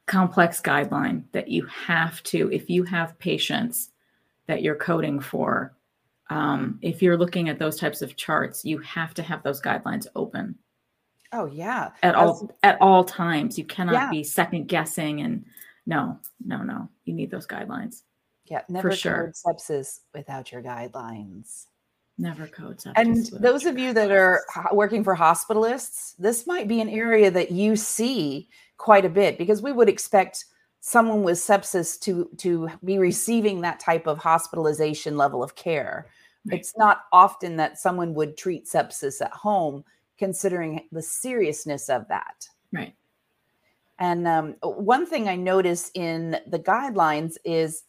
complex 0.10 0.60
guideline 0.60 1.24
that 1.34 1.50
you 1.50 1.66
have 1.68 2.22
to, 2.24 2.52
if 2.52 2.68
you 2.68 2.84
have 2.84 3.18
patients 3.20 3.92
that 4.48 4.64
you're 4.64 4.76
coding 4.76 5.20
for, 5.20 5.78
um, 6.32 6.80
if 6.82 7.02
you're 7.02 7.18
looking 7.18 7.48
at 7.48 7.60
those 7.60 7.80
types 7.80 8.02
of 8.02 8.16
charts, 8.16 8.66
you 8.66 8.80
have 8.80 9.14
to 9.14 9.24
have 9.24 9.44
those 9.44 9.62
guidelines 9.62 10.08
open. 10.16 10.56
Oh 11.32 11.46
yeah, 11.46 11.92
at 12.02 12.16
all 12.16 12.50
at 12.64 12.78
all 12.82 13.04
times. 13.04 13.58
You 13.58 13.64
cannot 13.66 13.94
yeah. 13.94 14.10
be 14.10 14.24
second 14.24 14.68
guessing 14.68 15.22
and 15.22 15.46
no, 15.86 16.20
no, 16.44 16.64
no. 16.64 16.90
You 17.06 17.14
need 17.14 17.30
those 17.30 17.46
guidelines. 17.46 18.02
Yeah, 18.46 18.62
never 18.68 18.90
for 18.90 18.96
sure. 18.96 19.34
sepsis 19.48 20.00
without 20.16 20.52
your 20.52 20.64
guidelines. 20.64 21.68
Never 22.20 22.48
code 22.48 22.80
sepsis. 22.80 22.94
And 22.98 23.26
those 23.42 23.66
of 23.66 23.80
you 23.80 23.94
that 23.94 24.12
are 24.12 24.44
working 24.74 25.06
for 25.06 25.16
hospitalists, 25.16 26.16
this 26.20 26.46
might 26.46 26.68
be 26.68 26.82
an 26.82 26.90
area 26.90 27.32
that 27.32 27.52
you 27.52 27.78
see 27.78 28.50
quite 28.78 29.06
a 29.06 29.10
bit 29.10 29.38
because 29.38 29.62
we 29.62 29.72
would 29.72 29.88
expect 29.88 30.44
someone 30.82 31.24
with 31.24 31.38
sepsis 31.38 31.98
to 32.02 32.30
to 32.38 32.70
be 32.84 32.98
receiving 32.98 33.62
that 33.62 33.80
type 33.80 34.06
of 34.06 34.18
hospitalization 34.18 35.16
level 35.16 35.42
of 35.42 35.56
care. 35.56 36.08
Right. 36.46 36.60
It's 36.60 36.78
not 36.78 37.04
often 37.14 37.56
that 37.56 37.80
someone 37.80 38.14
would 38.16 38.38
treat 38.38 38.66
sepsis 38.66 39.22
at 39.22 39.32
home, 39.32 39.86
considering 40.18 40.88
the 40.92 41.02
seriousness 41.02 41.88
of 41.88 42.06
that. 42.10 42.48
Right. 42.74 42.96
And 43.98 44.28
um, 44.28 44.56
one 44.62 45.06
thing 45.06 45.30
I 45.30 45.38
notice 45.38 45.90
in 45.94 46.38
the 46.48 46.60
guidelines 46.60 47.38
is 47.46 47.84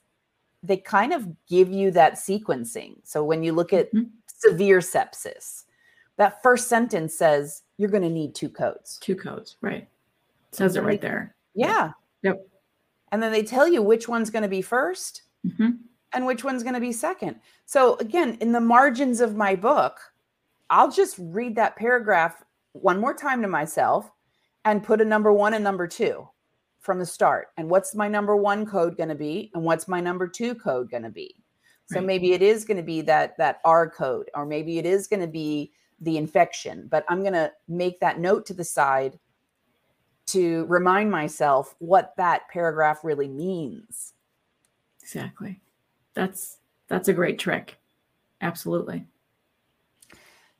they 0.63 0.77
kind 0.77 1.13
of 1.13 1.27
give 1.47 1.71
you 1.71 1.91
that 1.93 2.15
sequencing. 2.15 2.97
So 3.03 3.25
when 3.25 3.43
you 3.43 3.53
look 3.53 3.73
at 3.73 3.93
mm-hmm. 3.95 4.09
Severe 4.40 4.78
sepsis, 4.80 5.64
that 6.16 6.42
first 6.42 6.68
sentence 6.68 7.14
says 7.16 7.62
you're 7.76 7.90
going 7.90 8.02
to 8.02 8.11
need 8.11 8.35
two 8.35 8.49
codes. 8.49 8.99
Two 8.99 9.16
codes, 9.16 9.56
right? 9.61 9.88
says 10.52 10.76
it 10.76 10.82
right 10.82 11.00
there. 11.00 11.35
Yeah. 11.54 11.92
Yep. 12.23 12.47
And 13.12 13.23
then 13.23 13.32
they 13.32 13.42
tell 13.42 13.68
you 13.68 13.82
which 13.82 14.09
one's 14.09 14.30
going 14.30 14.42
to 14.42 14.49
be 14.49 14.62
1st 14.62 15.23
mm-hmm. 15.47 15.70
and 16.12 16.26
which 16.26 16.44
one's 16.44 16.62
going 16.62 16.75
to 16.75 16.80
be 16.80 16.92
second. 16.92 17.37
So 17.66 17.97
again, 17.97 18.37
in 18.40 18.52
the 18.52 18.61
margins 18.61 19.20
of 19.20 19.37
my 19.37 19.54
book, 19.54 19.99
I'll 20.68 20.90
just 20.90 21.16
read 21.18 21.56
that 21.56 21.76
paragraph 21.76 22.42
one 22.73 23.00
more 23.00 23.14
time 23.14 23.42
to 23.42 23.49
myself 23.49 24.11
and 24.64 24.85
put 24.85 25.00
a 25.00 25.04
number 25.04 25.32
one 25.32 25.54
and 25.54 25.64
number 25.64 25.87
two 25.87 26.28
from 26.78 26.99
the 26.99 27.06
start. 27.06 27.49
And 27.56 27.68
what's 27.68 27.94
my 27.94 28.09
number 28.09 28.37
one 28.37 28.64
code 28.64 28.97
going 28.97 29.09
to 29.09 29.14
be? 29.14 29.50
And 29.54 29.64
what's 29.64 29.88
my 29.88 30.00
number 30.00 30.28
two 30.28 30.54
code 30.54 30.90
going 30.90 31.02
to 31.02 31.11
be? 31.11 31.39
So 31.92 32.00
maybe 32.00 32.32
it 32.32 32.42
is 32.42 32.64
going 32.64 32.76
to 32.76 32.85
be 32.85 33.00
that 33.02 33.37
that 33.38 33.61
R 33.64 33.90
code, 33.90 34.30
or 34.35 34.47
maybe 34.47 34.78
it 34.78 34.87
is 34.87 35.09
going 35.09 35.20
to 35.20 35.26
be 35.26 35.73
the 36.00 36.16
infection. 36.16 36.87
But 36.88 37.04
I'm 37.09 37.20
going 37.20 37.32
to 37.35 37.52
make 37.68 37.99
that 38.00 38.20
note 38.20 38.47
to 38.47 38.54
the 38.54 38.64
side 38.64 39.18
to 40.26 40.64
remind 40.66 41.11
myself 41.11 41.75
what 41.80 42.14
that 42.16 42.49
paragraph 42.49 43.00
really 43.02 43.28
means. 43.28 44.12
Exactly. 45.02 45.61
That's 46.14 46.59
that's 46.87 47.09
a 47.09 47.12
great 47.12 47.38
trick. 47.38 47.76
Absolutely. 48.40 49.06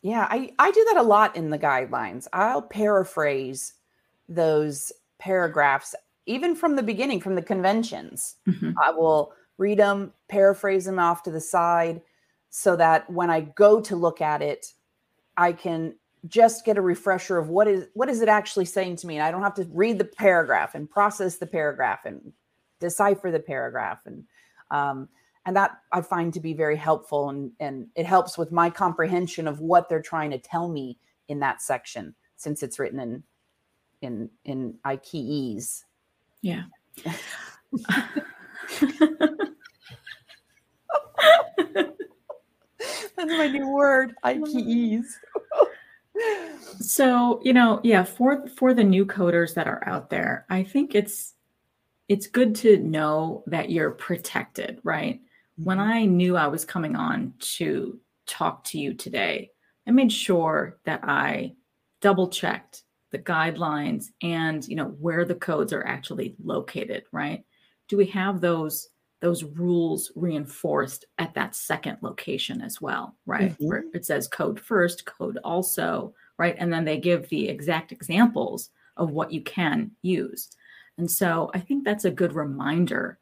Yeah, 0.03 0.27
I, 0.31 0.53
I 0.59 0.71
do 0.71 0.85
that 0.89 0.97
a 0.97 1.03
lot 1.03 1.37
in 1.37 1.51
the 1.51 1.59
guidelines. 1.59 2.27
I'll 2.33 2.63
paraphrase 2.63 3.75
those 4.29 4.93
paragraphs, 5.19 5.95
even 6.27 6.57
from 6.57 6.75
the 6.75 6.83
beginning, 6.83 7.21
from 7.21 7.35
the 7.35 7.43
conventions. 7.43 8.37
Mm-hmm. 8.49 8.73
I 8.83 8.91
will 8.91 9.33
read 9.61 9.79
them, 9.79 10.13
paraphrase 10.29 10.87
them 10.87 10.99
off 10.99 11.23
to 11.23 11.31
the 11.31 11.41
side 11.41 12.01
so 12.49 12.75
that 12.77 13.09
when 13.11 13.29
I 13.29 13.43
go 13.43 13.81
to 13.83 13.95
look 13.95 14.23
at 14.23 14.41
it, 14.41 14.73
I 15.37 15.53
can 15.53 15.95
just 16.27 16.65
get 16.65 16.79
a 16.79 16.83
refresher 16.83 17.37
of 17.37 17.51
what 17.51 17.69
is 17.69 17.87
what 17.95 18.09
is 18.09 18.23
it 18.23 18.29
actually 18.29 18.65
saying 18.65 18.97
to 18.97 19.07
me? 19.07 19.17
And 19.17 19.23
i 19.23 19.31
don't 19.31 19.43
have 19.43 19.55
to 19.55 19.69
read 19.73 19.99
the 19.99 20.05
paragraph 20.05 20.75
and 20.75 20.91
process 20.91 21.37
the 21.37 21.47
paragraph 21.47 22.05
and 22.05 22.33
decipher 22.79 23.31
the 23.31 23.41
paragraph. 23.41 24.01
And 24.07 24.25
um, 24.71 25.09
and 25.47 25.57
that 25.57 25.79
i 25.93 26.01
find 26.01 26.35
to 26.35 26.41
be 26.41 26.53
very 26.53 26.77
helpful 26.77 27.31
and 27.31 27.53
and 27.61 27.87
it 27.95 28.07
helps 28.07 28.37
with 28.37 28.53
my 28.53 28.71
comprehension 28.71 29.47
of 29.47 29.61
what 29.61 29.89
they're 29.89 30.03
trying 30.03 30.31
to 30.31 30.39
tell 30.39 30.69
me 30.69 30.99
in 31.29 31.41
that 31.41 31.63
section 31.63 32.15
since 32.37 32.63
it's 32.63 32.79
written 32.79 33.01
in 33.01 33.23
in 34.03 34.31
in 34.45 34.75
ikes. 34.85 35.85
Yeah 36.43 36.65
that's 43.27 43.39
my 43.39 43.49
new 43.49 43.69
word. 43.69 44.15
Ikes 44.25 45.19
so 46.81 47.41
you 47.45 47.53
know 47.53 47.81
yeah 47.83 48.05
for 48.05 48.47
for 48.49 48.75
the 48.75 48.85
new 48.85 49.07
coders 49.07 49.55
that 49.55 49.67
are 49.67 49.83
out 49.87 50.11
there 50.11 50.45
i 50.51 50.63
think 50.63 50.95
it's 50.95 51.35
it's 52.09 52.27
good 52.27 52.55
to 52.55 52.77
know 52.79 53.43
that 53.47 53.71
you're 53.71 53.93
protected 53.93 54.81
right? 54.83 55.15
Mm-hmm. 55.15 55.65
when 55.65 55.79
i 55.79 56.05
knew 56.05 56.37
i 56.37 56.47
was 56.47 56.65
coming 56.65 56.97
on 56.97 57.33
to 57.39 57.99
talk 58.27 58.65
to 58.65 58.79
you 58.79 58.93
today 58.93 59.51
i 59.87 59.91
made 59.91 60.13
sure 60.13 60.79
that 60.85 61.01
i 61.05 61.55
double 62.01 62.29
checked 62.29 62.83
the 63.11 63.19
guidelines 63.19 64.07
and 64.23 64.67
you 64.67 64.77
know 64.77 64.95
where 65.01 65.25
the 65.25 65.35
codes 65.35 65.73
are 65.73 65.87
actually 65.87 66.37
located 66.43 67.05
right? 67.13 67.45
Do 67.89 67.97
we 67.97 68.07
have 68.07 68.41
those 68.41 68.89
those 69.21 69.45
rules 69.45 70.11
reinforced 70.17 71.05
at 71.19 71.35
that 71.35 71.55
second 71.55 71.99
location 72.01 72.63
as 72.63 72.81
well, 72.81 73.17
right? 73.27 73.53
Mm-hmm. 73.53 73.67
Where 73.67 73.85
it 73.93 74.07
says 74.07 74.27
code 74.29 74.59
first, 74.59 75.05
code 75.05 75.39
also, 75.45 76.15
right? 76.39 76.57
And 76.59 76.73
then 76.73 76.85
they 76.85 76.99
give 76.99 77.29
the 77.29 77.49
exact 77.49 77.93
examples 77.93 78.71
of 78.97 79.11
what 79.11 79.33
you 79.33 79.43
can 79.43 79.91
use. 80.03 80.49
And 80.99 81.11
so 81.11 81.51
I 81.55 81.61
think 81.61 81.85
that's 81.85 82.05
a 82.05 82.11
good 82.11 82.33
reminder 82.33 83.19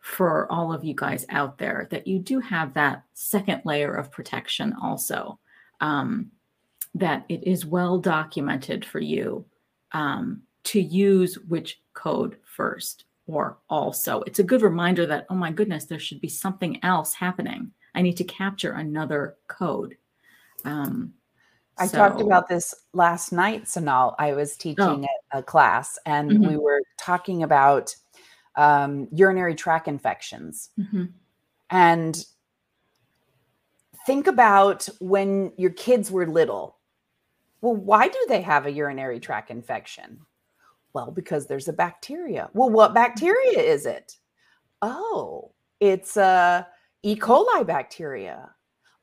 for 0.00 0.50
all 0.52 0.72
of 0.72 0.84
you 0.84 0.94
guys 0.94 1.26
out 1.28 1.58
there 1.58 1.88
that 1.90 2.06
you 2.06 2.18
do 2.18 2.40
have 2.40 2.74
that 2.74 3.02
second 3.14 3.62
layer 3.64 3.94
of 3.94 4.12
protection 4.12 4.74
also, 4.80 5.38
um, 5.80 6.30
that 6.94 7.24
it 7.28 7.46
is 7.46 7.66
well 7.66 7.98
documented 7.98 8.84
for 8.84 9.00
you 9.00 9.44
um, 9.92 10.42
to 10.64 10.80
use 10.80 11.38
which 11.48 11.80
code 11.94 12.36
first 12.44 13.04
or 13.28 13.58
also. 13.68 14.22
It's 14.22 14.38
a 14.38 14.44
good 14.44 14.62
reminder 14.62 15.06
that, 15.06 15.26
oh 15.30 15.34
my 15.34 15.52
goodness, 15.52 15.84
there 15.84 15.98
should 15.98 16.20
be 16.20 16.28
something 16.28 16.82
else 16.82 17.14
happening. 17.14 17.70
I 17.94 18.02
need 18.02 18.16
to 18.16 18.24
capture 18.24 18.72
another 18.72 19.36
code. 19.46 19.96
Um, 20.64 21.12
I 21.76 21.86
so. 21.86 21.98
talked 21.98 22.20
about 22.20 22.48
this 22.48 22.74
last 22.92 23.30
night, 23.30 23.64
Sonal. 23.64 24.14
I 24.18 24.32
was 24.32 24.56
teaching 24.56 25.06
oh. 25.06 25.38
a 25.38 25.42
class 25.42 25.98
and 26.06 26.30
mm-hmm. 26.30 26.48
we 26.48 26.56
were 26.56 26.80
talking 26.96 27.42
about 27.42 27.94
um, 28.56 29.06
urinary 29.12 29.54
tract 29.54 29.86
infections. 29.86 30.70
Mm-hmm. 30.78 31.04
And 31.70 32.24
think 34.06 34.26
about 34.26 34.88
when 35.00 35.52
your 35.56 35.70
kids 35.70 36.10
were 36.10 36.26
little. 36.26 36.78
Well, 37.60 37.76
why 37.76 38.08
do 38.08 38.26
they 38.28 38.40
have 38.40 38.66
a 38.66 38.72
urinary 38.72 39.20
tract 39.20 39.50
infection? 39.50 40.20
Well, 40.98 41.12
because 41.12 41.46
there's 41.46 41.68
a 41.68 41.72
bacteria. 41.72 42.50
Well, 42.54 42.70
what 42.70 42.92
bacteria 42.92 43.60
is 43.60 43.86
it? 43.86 44.16
Oh, 44.82 45.52
it's 45.78 46.16
a 46.16 46.66
E. 47.04 47.14
coli 47.14 47.64
bacteria. 47.64 48.50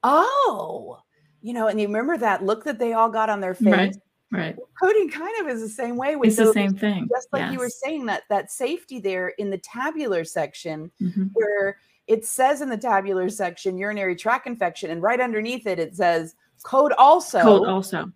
Oh, 0.03 0.99
you 1.41 1.53
know, 1.53 1.67
and 1.67 1.79
you 1.79 1.87
remember 1.87 2.17
that 2.17 2.43
look 2.43 2.65
that 2.65 2.79
they 2.79 2.91
all 2.91 3.09
got 3.09 3.29
on 3.29 3.39
their 3.39 3.53
face. 3.53 3.73
Right. 3.73 3.95
Right. 4.29 4.57
Coding 4.81 5.09
kind 5.09 5.33
of 5.39 5.47
is 5.47 5.61
the 5.61 5.69
same 5.69 5.95
way. 5.95 6.17
With 6.17 6.29
it's 6.29 6.37
those, 6.37 6.47
the 6.47 6.53
same 6.53 6.75
thing. 6.75 7.07
Just 7.09 7.29
like 7.31 7.43
yes. 7.43 7.53
you 7.53 7.59
were 7.59 7.69
saying 7.69 8.07
that 8.07 8.23
that 8.29 8.51
safety 8.51 8.99
there 8.99 9.29
in 9.29 9.49
the 9.49 9.59
tabular 9.59 10.25
section, 10.25 10.91
mm-hmm. 11.01 11.27
where 11.31 11.77
it 12.07 12.25
says 12.25 12.59
in 12.59 12.67
the 12.67 12.77
tabular 12.77 13.29
section 13.29 13.77
urinary 13.77 14.17
tract 14.17 14.47
infection, 14.47 14.91
and 14.91 15.01
right 15.01 15.21
underneath 15.21 15.65
it 15.65 15.79
it 15.79 15.95
says 15.95 16.35
code 16.63 16.91
also. 16.97 17.41
Code 17.41 17.69
also 17.69 18.11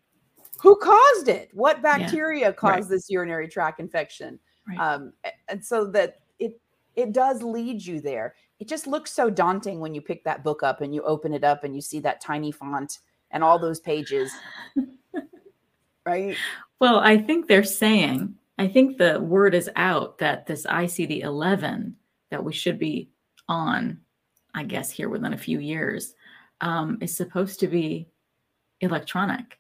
who 0.62 0.76
caused 0.76 1.28
it? 1.28 1.50
What 1.54 1.82
bacteria 1.82 2.48
yeah. 2.48 2.52
caused 2.52 2.82
right. 2.82 2.90
this 2.90 3.10
urinary 3.10 3.48
tract 3.48 3.80
infection? 3.80 4.40
Right. 4.68 4.78
Um, 4.78 5.14
and 5.48 5.64
so 5.66 5.86
that 5.92 6.20
it 6.40 6.60
it 6.96 7.14
does 7.14 7.42
lead 7.42 7.86
you 7.86 8.02
there. 8.02 8.36
It 8.60 8.68
just 8.68 8.88
looks 8.88 9.12
so 9.12 9.30
daunting 9.30 9.80
when 9.80 9.96
you 9.96 10.02
pick 10.02 10.24
that 10.26 10.44
book 10.44 10.64
up 10.64 10.82
and 10.82 10.94
you 10.94 11.02
open 11.04 11.34
it 11.34 11.44
up 11.44 11.64
and 11.64 11.74
you 11.74 11.82
see 11.82 12.00
that 12.02 12.22
tiny 12.22 12.52
font 12.52 13.00
and 13.32 13.44
all 13.44 13.58
those 13.58 13.80
pages. 13.80 14.32
right? 16.06 16.36
Well, 16.80 17.00
I 17.00 17.18
think 17.18 17.48
they're 17.48 17.64
saying, 17.64 18.36
I 18.58 18.68
think 18.68 18.98
the 18.98 19.20
word 19.20 19.54
is 19.56 19.70
out 19.76 20.18
that 20.18 20.46
this 20.46 20.66
ICD 20.66 21.24
11 21.24 21.96
that 22.32 22.44
we 22.44 22.54
should 22.54 22.80
be 22.80 23.10
on, 23.48 24.00
I 24.54 24.64
guess, 24.64 24.92
here 24.92 25.10
within 25.10 25.34
a 25.34 25.38
few 25.38 25.60
years, 25.60 26.14
um, 26.62 26.98
is 27.02 27.16
supposed 27.16 27.60
to 27.62 27.68
be 27.68 28.10
electronic. 28.82 29.60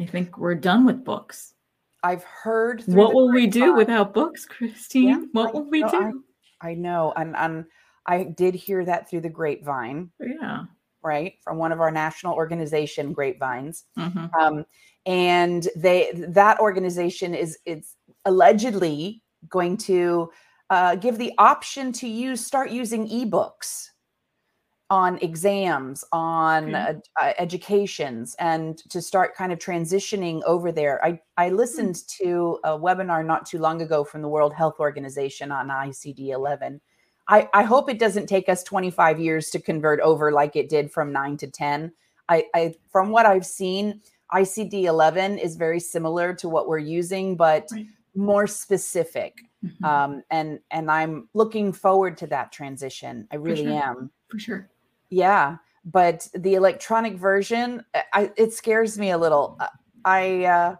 I 0.00 0.06
think 0.06 0.36
we're 0.38 0.54
done 0.54 0.84
with 0.84 1.04
books. 1.04 1.54
I've 2.02 2.24
heard. 2.24 2.82
What 2.86 3.14
will 3.14 3.32
we 3.32 3.46
do 3.46 3.74
without 3.74 4.14
books, 4.14 4.44
Christine? 4.44 5.08
Yeah, 5.08 5.20
what 5.32 5.54
will 5.54 5.68
we 5.68 5.82
do? 5.82 6.22
I, 6.60 6.70
I, 6.70 6.74
know, 6.74 7.12
and 7.16 7.34
and 7.36 7.64
I 8.06 8.24
did 8.24 8.54
hear 8.54 8.84
that 8.84 9.08
through 9.08 9.22
the 9.22 9.30
grapevine. 9.30 10.10
Yeah. 10.20 10.64
Right 11.02 11.34
from 11.42 11.58
one 11.58 11.72
of 11.72 11.80
our 11.80 11.90
national 11.90 12.34
organization 12.34 13.12
grapevines, 13.12 13.84
mm-hmm. 13.96 14.26
um, 14.40 14.64
and 15.04 15.68
they 15.76 16.10
that 16.14 16.58
organization 16.58 17.34
is 17.34 17.58
it's 17.64 17.94
allegedly 18.24 19.22
going 19.48 19.76
to 19.76 20.30
uh, 20.70 20.96
give 20.96 21.16
the 21.18 21.32
option 21.38 21.92
to 21.92 22.08
use 22.08 22.44
start 22.44 22.70
using 22.70 23.08
ebooks 23.08 23.90
on 24.88 25.18
exams, 25.18 26.04
on 26.12 26.74
uh, 26.74 26.94
uh, 27.20 27.32
educations, 27.38 28.36
and 28.38 28.78
to 28.90 29.02
start 29.02 29.34
kind 29.34 29.52
of 29.52 29.58
transitioning 29.58 30.42
over 30.44 30.70
there. 30.70 31.04
I, 31.04 31.20
I 31.36 31.48
hmm. 31.50 31.56
listened 31.56 31.96
mm-hmm. 31.96 32.24
to 32.24 32.58
a 32.64 32.78
webinar 32.78 33.24
not 33.24 33.46
too 33.46 33.58
long 33.58 33.82
ago 33.82 34.04
from 34.04 34.22
the 34.22 34.28
World 34.28 34.54
Health 34.54 34.76
Organization 34.78 35.50
on 35.50 35.68
ICD 35.68 36.28
11. 36.28 36.80
I, 37.28 37.48
I 37.52 37.64
hope 37.64 37.90
it 37.90 37.98
doesn't 37.98 38.28
take 38.28 38.48
us 38.48 38.62
25 38.62 39.18
years 39.18 39.50
to 39.50 39.60
convert 39.60 40.00
over 40.00 40.30
like 40.30 40.54
it 40.54 40.68
did 40.68 40.92
from 40.92 41.12
9 41.12 41.36
to 41.38 41.48
10. 41.48 41.92
I, 42.28 42.44
I 42.54 42.74
from 42.90 43.10
what 43.10 43.26
I've 43.26 43.46
seen, 43.46 44.00
ICD 44.32 44.84
11 44.84 45.38
is 45.38 45.56
very 45.56 45.80
similar 45.80 46.34
to 46.34 46.48
what 46.48 46.68
we're 46.68 46.78
using, 46.78 47.36
but 47.36 47.66
right. 47.72 47.86
more 48.14 48.46
specific. 48.46 49.38
Mm-hmm. 49.64 49.84
Um, 49.84 50.22
and 50.30 50.60
and 50.70 50.90
I'm 50.90 51.28
looking 51.34 51.72
forward 51.72 52.16
to 52.18 52.26
that 52.28 52.52
transition. 52.52 53.26
I 53.32 53.36
really 53.36 53.64
sure. 53.64 53.82
am. 53.82 54.10
For 54.28 54.38
sure. 54.38 54.68
Yeah, 55.10 55.56
but 55.84 56.28
the 56.34 56.54
electronic 56.54 57.14
version, 57.14 57.84
I, 58.12 58.30
it 58.36 58.52
scares 58.52 58.98
me 58.98 59.10
a 59.10 59.18
little. 59.18 59.58
I 60.04 60.44
uh, 60.44 60.76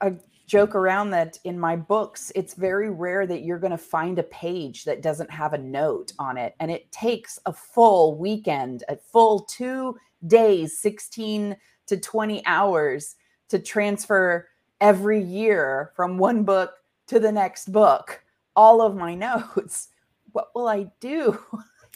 I 0.00 0.16
joke 0.46 0.74
around 0.74 1.10
that 1.10 1.38
in 1.44 1.58
my 1.58 1.76
books, 1.76 2.32
it's 2.34 2.54
very 2.54 2.90
rare 2.90 3.26
that 3.26 3.42
you're 3.42 3.58
going 3.58 3.70
to 3.70 3.78
find 3.78 4.18
a 4.18 4.24
page 4.24 4.84
that 4.84 5.00
doesn't 5.02 5.30
have 5.30 5.52
a 5.54 5.58
note 5.58 6.12
on 6.18 6.36
it, 6.36 6.54
and 6.60 6.70
it 6.70 6.90
takes 6.92 7.38
a 7.46 7.52
full 7.52 8.18
weekend, 8.18 8.84
a 8.88 8.96
full 8.96 9.40
two 9.40 9.96
days, 10.26 10.78
sixteen 10.78 11.56
to 11.86 11.96
twenty 11.96 12.44
hours 12.46 13.16
to 13.48 13.58
transfer 13.58 14.48
every 14.80 15.20
year 15.20 15.92
from 15.96 16.18
one 16.18 16.44
book 16.44 16.74
to 17.06 17.18
the 17.18 17.32
next 17.32 17.72
book. 17.72 18.22
All 18.54 18.82
of 18.82 18.96
my 18.96 19.14
notes. 19.26 19.88
What 20.32 20.50
will 20.54 20.68
i 20.68 20.88
do 21.00 21.40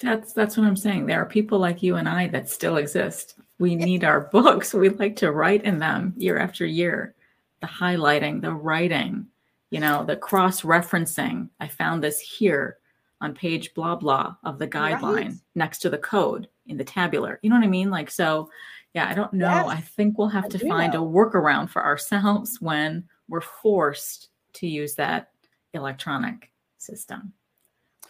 That's 0.00 0.32
that's 0.32 0.56
what 0.56 0.66
I'm 0.66 0.76
saying. 0.76 1.06
There 1.06 1.20
are 1.20 1.26
people 1.26 1.58
like 1.58 1.82
you 1.82 1.96
and 1.96 2.08
I 2.08 2.28
that 2.28 2.48
still 2.48 2.76
exist. 2.76 3.36
We 3.58 3.76
need 3.76 4.02
our 4.02 4.20
books. 4.20 4.74
We 4.74 4.88
like 4.88 5.16
to 5.16 5.32
write 5.32 5.64
in 5.64 5.78
them 5.78 6.14
year 6.16 6.38
after 6.38 6.66
year. 6.66 7.14
The 7.60 7.66
highlighting, 7.68 8.42
the 8.42 8.52
writing, 8.52 9.26
you 9.70 9.80
know, 9.80 10.04
the 10.04 10.16
cross-referencing. 10.16 11.48
I 11.60 11.68
found 11.68 12.02
this 12.02 12.20
here 12.20 12.78
on 13.20 13.34
page 13.34 13.72
blah 13.74 13.94
blah 13.94 14.34
of 14.44 14.58
the 14.58 14.68
guideline 14.68 15.14
right. 15.16 15.32
next 15.54 15.78
to 15.78 15.90
the 15.90 15.98
code 15.98 16.48
in 16.66 16.76
the 16.76 16.84
tabular. 16.84 17.38
You 17.42 17.50
know 17.50 17.56
what 17.56 17.64
I 17.64 17.68
mean? 17.68 17.90
Like 17.90 18.10
so, 18.10 18.50
yeah, 18.94 19.08
I 19.08 19.14
don't 19.14 19.32
know. 19.32 19.46
Yes, 19.46 19.66
I 19.68 19.80
think 19.80 20.18
we'll 20.18 20.28
have 20.28 20.46
I 20.46 20.48
to 20.48 20.68
find 20.68 20.92
know. 20.92 21.06
a 21.06 21.10
workaround 21.10 21.70
for 21.70 21.84
ourselves 21.84 22.60
when 22.60 23.04
we're 23.28 23.40
forced 23.40 24.28
to 24.54 24.66
use 24.66 24.94
that 24.96 25.30
electronic 25.72 26.50
system. 26.78 27.32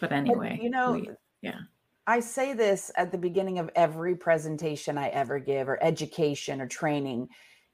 But 0.00 0.12
anyway, 0.12 0.58
you 0.62 0.70
know, 0.70 0.92
we, 0.92 1.10
yeah. 1.42 1.60
I 2.06 2.20
say 2.20 2.52
this 2.52 2.90
at 2.96 3.12
the 3.12 3.18
beginning 3.18 3.58
of 3.58 3.70
every 3.74 4.14
presentation 4.14 4.98
I 4.98 5.08
ever 5.08 5.38
give, 5.38 5.68
or 5.68 5.82
education 5.82 6.60
or 6.60 6.66
training. 6.66 7.28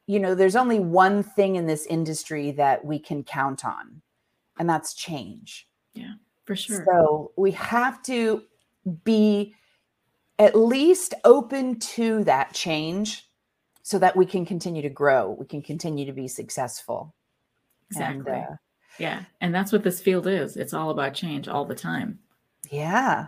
You 0.06 0.20
know, 0.20 0.34
there's 0.34 0.56
only 0.56 0.80
one 0.80 1.22
thing 1.22 1.56
in 1.56 1.66
this 1.66 1.86
industry 1.86 2.52
that 2.52 2.84
we 2.84 2.98
can 2.98 3.24
count 3.24 3.64
on, 3.64 4.02
and 4.58 4.68
that's 4.68 4.94
change. 4.94 5.68
Yeah, 5.94 6.14
for 6.44 6.54
sure. 6.56 6.84
So 6.84 7.32
we 7.36 7.50
have 7.52 8.02
to 8.04 8.42
be 9.04 9.54
at 10.38 10.56
least 10.56 11.14
open 11.24 11.78
to 11.78 12.24
that 12.24 12.54
change 12.54 13.30
so 13.82 13.98
that 13.98 14.16
we 14.16 14.24
can 14.24 14.46
continue 14.46 14.82
to 14.82 14.88
grow 14.88 15.36
we 15.38 15.46
can 15.46 15.62
continue 15.62 16.06
to 16.06 16.12
be 16.12 16.26
successful 16.26 17.14
exactly 17.90 18.32
and, 18.32 18.44
uh, 18.44 18.56
yeah 18.98 19.24
and 19.40 19.54
that's 19.54 19.70
what 19.72 19.82
this 19.82 20.00
field 20.00 20.26
is 20.26 20.56
it's 20.56 20.72
all 20.72 20.90
about 20.90 21.14
change 21.14 21.46
all 21.46 21.64
the 21.64 21.74
time 21.74 22.18
yeah 22.70 23.26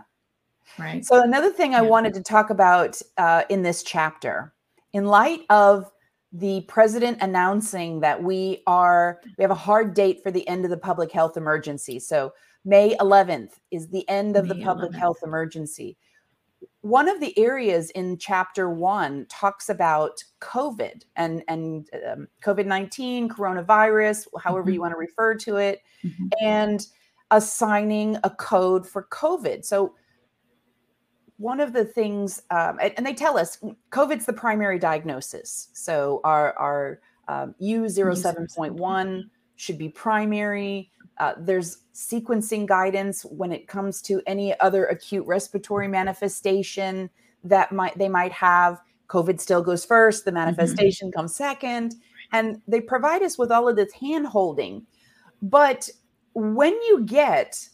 right 0.77 1.05
so 1.05 1.21
another 1.21 1.51
thing 1.51 1.71
yeah. 1.71 1.79
i 1.79 1.81
wanted 1.81 2.13
to 2.13 2.21
talk 2.21 2.49
about 2.49 3.01
uh, 3.17 3.43
in 3.49 3.61
this 3.61 3.83
chapter 3.83 4.53
in 4.93 5.05
light 5.05 5.41
of 5.49 5.91
the 6.31 6.61
president 6.61 7.17
announcing 7.21 7.99
that 7.99 8.21
we 8.21 8.63
are 8.65 9.21
we 9.37 9.43
have 9.43 9.51
a 9.51 9.55
hard 9.55 9.93
date 9.93 10.21
for 10.23 10.31
the 10.31 10.47
end 10.47 10.65
of 10.65 10.71
the 10.71 10.77
public 10.77 11.11
health 11.11 11.37
emergency 11.37 11.99
so 11.99 12.33
may 12.65 12.95
11th 12.97 13.59
is 13.71 13.89
the 13.89 14.07
end 14.09 14.35
of 14.35 14.47
may 14.47 14.55
the 14.55 14.63
public 14.63 14.91
11th. 14.91 14.97
health 14.97 15.17
emergency 15.23 15.97
one 16.81 17.07
of 17.07 17.19
the 17.19 17.37
areas 17.37 17.91
in 17.91 18.17
chapter 18.17 18.69
one 18.69 19.25
talks 19.29 19.69
about 19.69 20.23
covid 20.41 21.03
and 21.15 21.43
and 21.47 21.87
um, 22.11 22.27
covid-19 22.43 23.27
coronavirus 23.27 24.25
however 24.41 24.63
mm-hmm. 24.63 24.73
you 24.73 24.81
want 24.81 24.91
to 24.91 24.97
refer 24.97 25.35
to 25.35 25.57
it 25.57 25.81
mm-hmm. 26.03 26.27
and 26.41 26.87
assigning 27.29 28.17
a 28.23 28.29
code 28.29 28.87
for 28.87 29.07
covid 29.11 29.63
so 29.63 29.93
one 31.37 31.59
of 31.59 31.73
the 31.73 31.85
things, 31.85 32.41
um, 32.51 32.77
and, 32.81 32.93
and, 32.97 33.05
they 33.05 33.13
tell 33.13 33.37
us 33.37 33.57
COVID's 33.89 34.25
the 34.25 34.33
primary 34.33 34.77
diagnosis. 34.77 35.69
So 35.73 36.21
our, 36.23 36.53
our 36.53 37.01
um, 37.27 37.55
U07.1 37.61 39.23
should 39.55 39.77
be 39.77 39.89
primary. 39.89 40.91
Uh, 41.17 41.33
there's 41.37 41.79
sequencing 41.93 42.65
guidance 42.65 43.23
when 43.23 43.51
it 43.51 43.67
comes 43.67 44.01
to 44.03 44.21
any 44.25 44.59
other 44.59 44.85
acute 44.85 45.25
respiratory 45.25 45.87
manifestation 45.87 47.09
that 47.43 47.71
might 47.71 47.97
they 47.97 48.09
might 48.09 48.31
have. 48.31 48.81
COVID 49.09 49.39
still 49.39 49.61
goes 49.61 49.85
first, 49.85 50.25
the 50.25 50.31
mm-hmm. 50.31 50.39
manifestation 50.39 51.09
mm-hmm. 51.09 51.19
comes 51.19 51.35
second, 51.35 51.95
and 52.31 52.61
they 52.67 52.81
provide 52.81 53.21
us 53.21 53.37
with 53.37 53.51
all 53.51 53.67
of 53.67 53.75
this 53.75 53.93
hand 53.93 54.27
holding. 54.27 54.85
But 55.41 55.89
when 56.33 56.73
you 56.73 57.03
get 57.05 57.67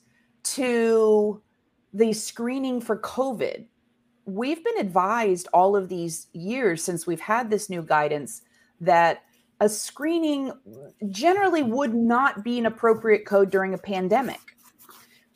to 0.43 1.41
the 1.93 2.13
screening 2.13 2.81
for 2.81 2.97
COVID, 2.97 3.65
we've 4.25 4.63
been 4.63 4.79
advised 4.79 5.47
all 5.53 5.75
of 5.75 5.89
these 5.89 6.27
years 6.33 6.83
since 6.83 7.07
we've 7.07 7.19
had 7.19 7.49
this 7.49 7.69
new 7.69 7.81
guidance 7.81 8.41
that 8.81 9.23
a 9.59 9.67
screening 9.67 10.51
generally 11.09 11.63
would 11.63 11.93
not 11.93 12.43
be 12.43 12.59
an 12.59 12.65
appropriate 12.65 13.25
code 13.25 13.49
during 13.49 13.73
a 13.73 13.77
pandemic. 13.77 14.39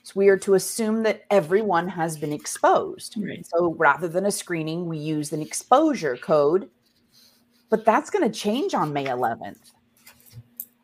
So 0.03 0.13
we 0.15 0.27
are 0.27 0.37
to 0.39 0.53
assume 0.53 1.03
that 1.03 1.23
everyone 1.29 1.87
has 1.87 2.17
been 2.17 2.33
exposed. 2.33 3.15
Right. 3.17 3.45
So 3.45 3.73
rather 3.77 4.07
than 4.07 4.25
a 4.25 4.31
screening, 4.31 4.85
we 4.85 4.97
use 4.97 5.31
an 5.31 5.41
exposure 5.41 6.17
code. 6.17 6.69
But 7.69 7.85
that's 7.85 8.09
going 8.09 8.29
to 8.29 8.39
change 8.39 8.73
on 8.73 8.93
May 8.93 9.05
11th. 9.05 9.71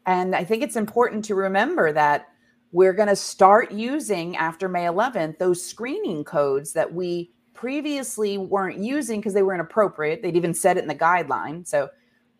And 0.05 0.35
I 0.35 0.43
think 0.43 0.63
it's 0.63 0.75
important 0.75 1.25
to 1.25 1.35
remember 1.35 1.91
that 1.93 2.28
we're 2.71 2.93
going 2.93 3.07
to 3.07 3.15
start 3.15 3.71
using 3.71 4.35
after 4.37 4.69
May 4.69 4.85
11th 4.85 5.37
those 5.37 5.63
screening 5.63 6.23
codes 6.23 6.73
that 6.73 6.93
we 6.93 7.31
previously 7.53 8.37
weren't 8.37 8.77
using 8.77 9.19
because 9.19 9.33
they 9.33 9.43
were 9.43 9.53
inappropriate. 9.53 10.21
They'd 10.21 10.35
even 10.35 10.53
said 10.53 10.77
it 10.77 10.81
in 10.81 10.87
the 10.87 10.95
guideline. 10.95 11.67
So, 11.67 11.89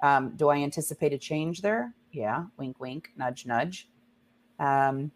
um, 0.01 0.33
do 0.37 0.47
I 0.47 0.57
anticipate 0.57 1.11
a 1.11 1.17
change 1.17 1.61
there? 1.61 1.93
Yeah, 2.11 2.45
wink, 2.57 2.79
wink, 2.79 3.09
nudge, 3.17 3.45
nudge. 3.45 3.89
Um, 4.59 5.11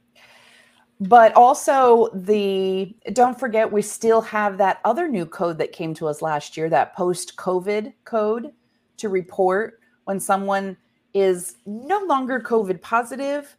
but 1.00 1.34
also 1.36 2.10
the 2.14 2.96
don't 3.14 3.40
forget 3.40 3.72
we 3.72 3.82
still 3.82 4.22
have 4.22 4.58
that 4.58 4.80
other 4.86 5.08
new 5.08 5.26
code 5.26 5.58
that 5.58 5.72
came 5.72 5.94
to 5.94 6.08
us 6.08 6.22
last 6.22 6.56
year 6.56 6.70
that 6.70 6.96
post 6.96 7.36
covid 7.36 7.94
code 8.06 8.52
to 8.98 9.10
report 9.10 9.80
when 10.06 10.20
someone 10.20 10.78
is 11.14 11.58
no 11.66 12.00
longer 12.06 12.40
covid 12.40 12.80
positive 12.82 13.58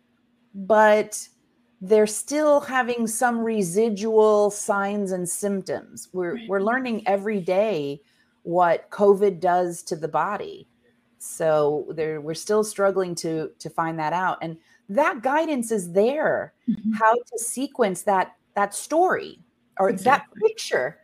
but 0.54 1.28
they're 1.84 2.06
still 2.06 2.60
having 2.60 3.06
some 3.06 3.40
residual 3.40 4.50
signs 4.50 5.12
and 5.12 5.28
symptoms. 5.28 6.08
We're 6.14 6.38
we're 6.48 6.62
learning 6.62 7.06
every 7.06 7.40
day 7.40 8.00
what 8.42 8.88
COVID 8.90 9.38
does 9.38 9.82
to 9.84 9.96
the 9.96 10.08
body. 10.08 10.66
So 11.18 11.86
there 11.90 12.22
we're 12.22 12.34
still 12.34 12.64
struggling 12.64 13.14
to 13.16 13.50
to 13.58 13.68
find 13.68 13.98
that 13.98 14.14
out. 14.14 14.38
And 14.40 14.56
that 14.88 15.22
guidance 15.22 15.70
is 15.70 15.92
there, 15.92 16.54
mm-hmm. 16.66 16.92
how 16.92 17.14
to 17.14 17.38
sequence 17.38 18.02
that 18.02 18.34
that 18.54 18.74
story 18.74 19.40
or 19.78 19.90
exactly. 19.90 20.40
that 20.40 20.48
picture. 20.48 20.98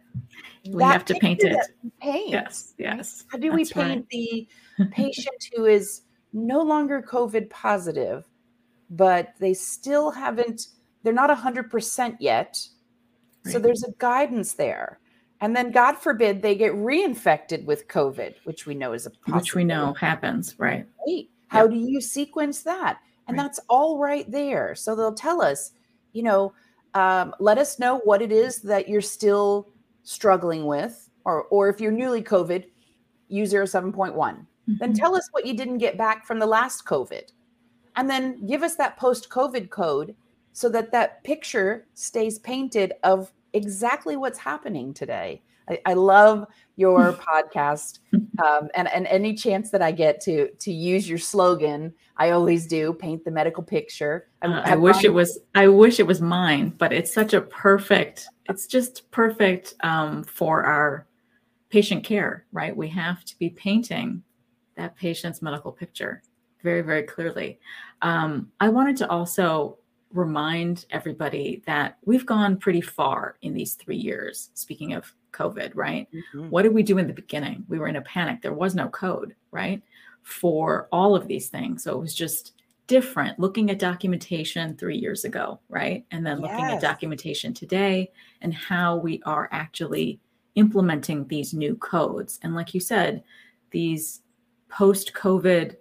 We 0.65 0.79
that 0.79 0.93
have 0.93 1.05
to 1.07 1.15
paint 1.17 1.43
it. 1.43 1.59
Paint. 2.01 2.31
Yes, 2.31 2.73
yes. 2.79 3.25
How 3.31 3.37
do 3.37 3.53
we 3.53 3.67
paint 3.67 3.75
right. 3.77 4.09
the 4.09 4.49
patient 4.93 5.51
who 5.55 5.67
is 5.67 6.03
no 6.33 6.63
longer 6.63 7.03
COVID 7.03 7.51
positive? 7.51 8.30
But 8.91 9.35
they 9.39 9.55
still 9.55 10.11
haven't, 10.11 10.69
they're 11.03 11.13
not 11.13 11.31
100% 11.31 12.17
yet. 12.19 12.67
Right. 13.45 13.53
So 13.53 13.59
there's 13.59 13.85
a 13.85 13.93
guidance 13.99 14.55
there. 14.55 14.99
And 15.41 15.57
then, 15.57 15.71
God 15.71 15.97
forbid, 15.97 16.43
they 16.43 16.55
get 16.55 16.73
reinfected 16.75 17.65
with 17.65 17.89
COVID, 17.89 18.35
which 18.45 18.67
we 18.67 18.75
know 18.75 18.93
is 18.93 19.07
a 19.07 19.13
which 19.33 19.55
we 19.55 19.65
know 19.65 19.95
happens, 19.95 20.55
right? 20.59 20.85
Right. 21.07 21.31
How 21.49 21.63
yep. 21.63 21.71
do 21.71 21.77
you 21.77 22.01
sequence 22.03 22.63
that? 22.63 22.99
And 23.27 23.39
right. 23.39 23.45
that's 23.45 23.59
all 23.71 23.99
right 23.99 24.31
there. 24.31 24.75
So 24.75 24.95
they'll 24.95 25.15
tell 25.15 25.41
us, 25.41 25.73
you 26.13 26.23
know, 26.23 26.53
um, 26.93 27.35
let 27.41 27.57
us 27.57 27.79
know 27.79 28.01
what 28.01 28.21
it 28.21 28.33
is 28.33 28.61
that 28.63 28.87
you're 28.87 29.01
still 29.01 29.71
struggling 30.03 30.67
with, 30.67 31.09
or 31.25 31.45
or 31.45 31.71
if 31.71 31.81
you're 31.81 31.93
newly 31.93 32.23
COVID, 32.23 32.67
U07.1. 33.33 33.95
Mm-hmm. 33.95 34.75
Then 34.79 34.93
tell 34.93 35.17
us 35.17 35.27
what 35.31 35.47
you 35.47 35.55
didn't 35.55 35.79
get 35.79 35.97
back 35.97 36.27
from 36.27 36.39
the 36.39 36.47
last 36.47 36.85
COVID 36.85 37.31
and 38.01 38.09
then 38.09 38.47
give 38.47 38.63
us 38.63 38.77
that 38.77 38.97
post 38.97 39.29
COVID 39.29 39.69
code 39.69 40.17
so 40.55 40.71
that 40.71 40.91
that 40.91 41.23
picture 41.23 41.87
stays 41.93 42.39
painted 42.39 42.95
of 43.03 43.31
exactly 43.53 44.17
what's 44.17 44.39
happening 44.39 44.95
today. 44.95 45.43
I, 45.69 45.81
I 45.85 45.93
love 45.93 46.47
your 46.77 47.13
podcast, 47.29 47.99
um, 48.43 48.71
and 48.75 48.89
and 48.89 49.07
any 49.07 49.35
chance 49.35 49.69
that 49.73 49.83
I 49.83 49.93
get 49.93 50.19
to 50.23 50.49
to 50.49 50.73
use 50.73 51.11
your 51.11 51.19
slogan, 51.19 51.93
I 52.17 52.31
always 52.31 52.67
do. 52.67 52.95
Paint 52.95 53.27
the 53.27 53.31
medical 53.31 53.63
picture. 53.63 54.29
Uh, 54.41 54.63
I 54.65 54.77
wish 54.77 55.05
it 55.05 55.13
was. 55.13 55.39
I 55.55 55.69
wish 55.69 56.01
it 56.01 56.07
was 56.07 56.23
mine, 56.23 56.71
but 56.79 56.95
it's 56.95 57.13
such 57.13 57.35
a 57.35 57.43
perfect. 57.43 58.29
It's 58.49 58.67
just 58.67 59.11
perfect 59.11 59.75
um, 59.83 60.25
for 60.25 60.65
our 60.65 61.07
patient 61.69 62.03
care, 62.03 62.47
right? 62.51 62.75
We 62.75 62.89
have 62.89 63.27
to 63.27 63.39
be 63.39 63.51
painting 63.51 64.23
that 64.77 64.97
patient's 64.97 65.43
medical 65.43 65.71
picture 65.71 66.23
very, 66.63 66.83
very 66.83 67.03
clearly. 67.03 67.59
Um, 68.03 68.51
I 68.61 68.69
wanted 68.69 68.97
to 68.99 69.11
also 69.11 69.79
remind 70.13 70.87
everybody 70.91 71.63
that 71.67 71.99
we've 72.05 72.27
gone 72.27 72.57
pretty 72.57 72.81
far 72.81 73.37
in 73.43 73.55
these 73.55 73.75
three 73.75 73.97
years. 73.97 74.51
Speaking 74.55 74.95
of 74.95 75.13
COVID, 75.33 75.73
right? 75.75 76.09
Mm-hmm. 76.13 76.51
What 76.51 76.63
did 76.63 76.75
we 76.75 76.83
do 76.83 76.99
in 76.99 77.07
the 77.07 77.13
beginning? 77.13 77.65
We 77.69 77.79
were 77.79 77.87
in 77.87 77.97
a 77.97 78.03
panic. 78.03 78.43
There 78.43 78.53
was 78.53 78.75
no 78.75 78.89
code, 78.89 79.35
right? 79.53 79.83
For 80.23 80.89
all 80.91 81.15
of 81.15 81.29
these 81.29 81.49
things. 81.49 81.85
So 81.85 81.93
it 81.97 82.01
was 82.01 82.15
just 82.15 82.55
different 82.89 83.39
looking 83.39 83.71
at 83.71 83.79
documentation 83.79 84.77
three 84.77 84.97
years 84.97 85.25
ago, 85.25 85.61
right? 85.69 86.05
And 86.11 86.27
then 86.27 86.41
looking 86.41 86.59
yes. 86.59 86.73
at 86.73 86.81
documentation 86.81 87.55
today 87.55 88.11
and 88.43 88.53
how 88.53 88.97
we 88.97 89.23
are 89.25 89.49
actually 89.53 90.19
implementing 90.57 91.25
these 91.29 91.55
new 91.55 91.77
codes. 91.77 92.41
And 92.43 92.57
like 92.57 92.75
you 92.75 92.81
said, 92.81 93.23
these 93.71 94.23
post 94.69 95.13
COVID 95.15 95.77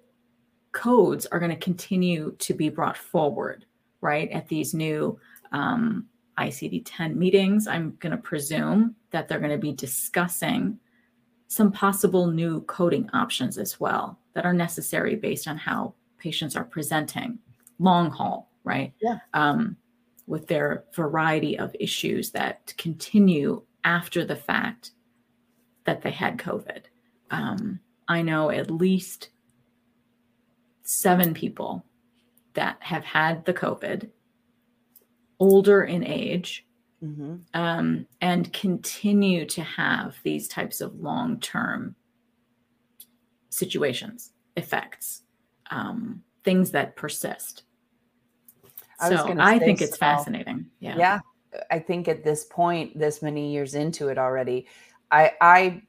codes 0.72 1.26
are 1.28 1.40
going 1.40 1.52
to 1.52 1.58
continue 1.58 2.36
to 2.40 2.54
be 2.54 2.70
brought 2.70 2.98
forward, 2.98 3.66
right, 4.02 4.30
at 4.32 4.48
these 4.48 4.74
new 4.74 5.20
um, 5.52 6.06
ICD 6.38 6.84
10 6.86 7.18
meetings. 7.18 7.68
I'm 7.68 7.98
going 8.00 8.12
to 8.12 8.18
presume 8.18 8.96
that 9.12 9.28
they're 9.28 9.40
going 9.40 9.52
to 9.52 9.58
be 9.58 9.74
discussing 9.74 10.80
some 11.48 11.72
possible 11.72 12.28
new 12.28 12.62
coding 12.62 13.10
options 13.12 13.58
as 13.58 13.80
well 13.80 14.20
that 14.34 14.46
are 14.46 14.54
necessary 14.54 15.16
based 15.16 15.48
on 15.48 15.58
how 15.58 15.94
patients 16.20 16.56
are 16.56 16.64
presenting 16.64 17.40
long 17.80 18.12
haul, 18.12 18.52
right? 18.64 18.94
Yeah. 19.02 19.18
Um, 19.34 19.76
with 20.28 20.48
their 20.48 20.84
variety 20.94 21.58
of 21.58 21.76
issues 21.80 22.30
that 22.32 22.72
continue 22.78 23.64
after 23.84 24.24
the 24.24 24.36
fact 24.36 24.92
that 25.86 26.04
they 26.04 26.12
had 26.12 26.38
COVID. 26.38 26.84
Um, 27.32 27.80
I 28.08 28.22
know 28.22 28.52
at 28.52 28.70
least 28.70 29.30
seven 30.90 31.36
people 31.36 31.86
that 32.56 32.78
have 32.80 33.04
had 33.04 33.46
the 33.46 33.54
COVID, 33.54 34.10
older 35.40 35.84
in 35.84 36.04
age, 36.04 36.66
mm-hmm. 37.04 37.36
um, 37.54 38.08
and 38.22 38.52
continue 38.54 39.46
to 39.46 39.62
have 39.62 40.16
these 40.24 40.48
types 40.48 40.82
of 40.82 41.00
long 41.00 41.40
term 41.40 41.96
situations, 43.50 44.32
effects, 44.58 45.22
um, 45.70 46.24
things 46.44 46.72
that 46.72 46.96
persist. 46.96 47.64
I 49.00 49.10
so 49.10 49.36
I 49.38 49.60
think 49.60 49.82
it's 49.82 49.96
fascinating. 49.96 50.66
Yeah. 50.80 50.98
Yeah. 50.98 51.20
I 51.70 51.78
think 51.78 52.08
at 52.08 52.24
this 52.24 52.46
point, 52.46 52.98
this 52.98 53.22
many 53.22 53.54
years 53.54 53.76
into 53.76 54.08
it 54.08 54.18
already, 54.18 54.68
I, 55.12 55.34
I, 55.40 55.84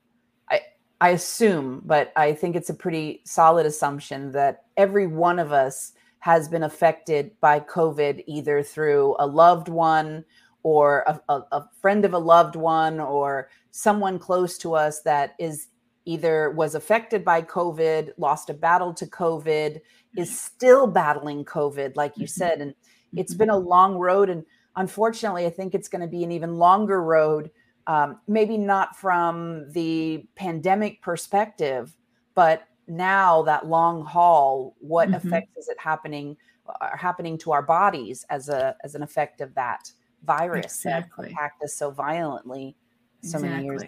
I, 1.01 1.11
assume, 1.11 1.83
but 1.85 2.13
I 2.17 2.33
think 2.33 2.57
it's 2.57 2.71
a 2.71 2.75
pretty 2.75 3.23
solid 3.25 3.67
assumption 3.67 4.33
that 4.33 4.65
every 4.77 5.07
one 5.07 5.39
of 5.39 5.53
us 5.53 5.93
has 6.21 6.49
been 6.49 6.63
affected 6.63 7.33
by 7.41 7.61
COVID 7.61 8.25
either 8.27 8.63
through 8.63 9.17
a 9.19 9.27
loved 9.27 9.69
one 9.69 10.25
or 10.63 11.05
a, 11.07 11.21
a, 11.33 11.43
a 11.53 11.69
friend 11.81 12.05
of 12.05 12.13
a 12.13 12.19
loved 12.19 12.57
one 12.57 13.01
or 13.01 13.49
someone 13.71 14.19
close 14.19 14.59
to 14.59 14.75
us 14.75 15.01
that 15.03 15.35
is 15.39 15.69
either 16.05 16.51
was 16.51 16.75
affected 16.75 17.25
by 17.25 17.43
COVID, 17.43 18.13
lost 18.17 18.51
a 18.51 18.55
battle 18.55 18.93
to 18.95 19.07
COVID, 19.07 19.81
is 20.17 20.41
still 20.41 20.87
battling 20.87 21.45
COVID, 21.45 21.97
like 21.97 22.17
you 22.17 22.25
mm-hmm. 22.25 22.31
said. 22.31 22.61
And 22.61 22.75
it's 23.15 23.33
mm-hmm. 23.33 23.39
been 23.39 23.51
a 23.51 23.57
long 23.57 23.97
road. 23.97 24.29
And 24.29 24.45
unfortunately, 24.77 25.47
I 25.47 25.51
think 25.51 25.75
it's 25.75 25.89
going 25.89 26.03
to 26.03 26.09
be 26.09 26.25
an 26.25 26.33
even 26.33 26.57
longer 26.57 27.03
road, 27.03 27.51
um, 27.91 28.21
maybe 28.29 28.57
not 28.57 28.95
from 28.95 29.69
the 29.73 30.25
pandemic 30.37 31.03
perspective, 31.03 31.97
but 32.37 32.69
now 32.87 33.43
that 33.43 33.67
long 33.67 34.05
haul, 34.05 34.77
what 34.79 35.09
mm-hmm. 35.09 35.27
effects 35.27 35.57
is 35.57 35.69
it 35.69 35.77
happening 35.81 36.37
are 36.81 36.95
uh, 36.95 36.97
happening 36.97 37.37
to 37.37 37.51
our 37.51 37.63
bodies 37.63 38.25
as 38.31 38.49
a 38.49 38.77
as 38.85 38.95
an 38.95 39.03
effect 39.03 39.41
of 39.41 39.53
that 39.57 39.91
virus 40.25 40.67
exactly. 40.67 41.25
that 41.25 41.33
attacked 41.33 41.65
us 41.65 41.75
so 41.75 41.91
violently 41.91 42.77
so 43.23 43.39
exactly. 43.39 43.49
many 43.49 43.65
years 43.65 43.83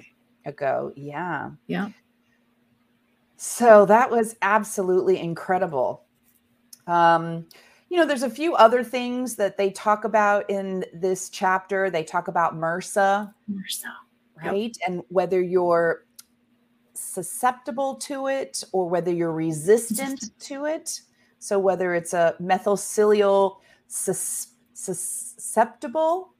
ago. 0.46 0.92
Yeah. 0.96 1.50
Yeah. 1.68 1.90
So 3.36 3.86
that 3.86 4.10
was 4.10 4.34
absolutely 4.42 5.20
incredible. 5.20 6.02
Um, 6.88 7.46
you 7.92 7.98
know, 7.98 8.06
there's 8.06 8.22
a 8.22 8.30
few 8.30 8.54
other 8.54 8.82
things 8.82 9.36
that 9.36 9.58
they 9.58 9.70
talk 9.70 10.04
about 10.04 10.48
in 10.48 10.82
this 10.94 11.28
chapter. 11.28 11.90
They 11.90 12.02
talk 12.02 12.26
about 12.26 12.54
MRSA. 12.54 13.30
MRSA. 13.50 13.84
Right. 14.42 14.74
Yep. 14.80 14.88
And 14.88 15.02
whether 15.10 15.42
you're 15.42 16.06
susceptible 16.94 17.96
to 17.96 18.28
it 18.28 18.64
or 18.72 18.88
whether 18.88 19.12
you're 19.12 19.34
resistant 19.34 20.30
to 20.40 20.64
it. 20.64 21.02
So 21.38 21.58
whether 21.58 21.94
it's 21.94 22.14
a 22.14 22.34
methicillin 22.40 23.56
sus- 23.88 24.54
susceptible 24.72 26.32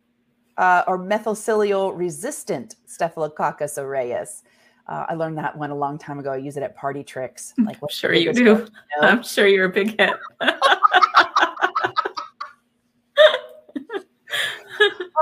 uh, 0.57 0.85
or 0.87 0.99
methicillin 0.99 1.99
resistant 1.99 2.77
Staphylococcus 2.87 3.77
aureus. 3.77 4.43
Uh, 4.93 5.07
I 5.09 5.15
learned 5.15 5.39
that 5.39 5.57
one 5.57 5.71
a 5.71 5.75
long 5.75 5.97
time 5.97 6.19
ago. 6.19 6.31
I 6.33 6.37
use 6.37 6.59
it 6.59 6.63
at 6.63 6.77
party 6.77 7.03
tricks. 7.03 7.55
Like, 7.65 7.81
what 7.81 7.91
sure 7.91 8.13
you 8.13 8.31
do. 8.31 8.43
You 8.43 8.55
know? 8.55 8.69
I'm 9.01 9.23
sure 9.23 9.47
you're 9.47 9.65
a 9.65 9.71
big 9.71 9.99
hit. 9.99 10.11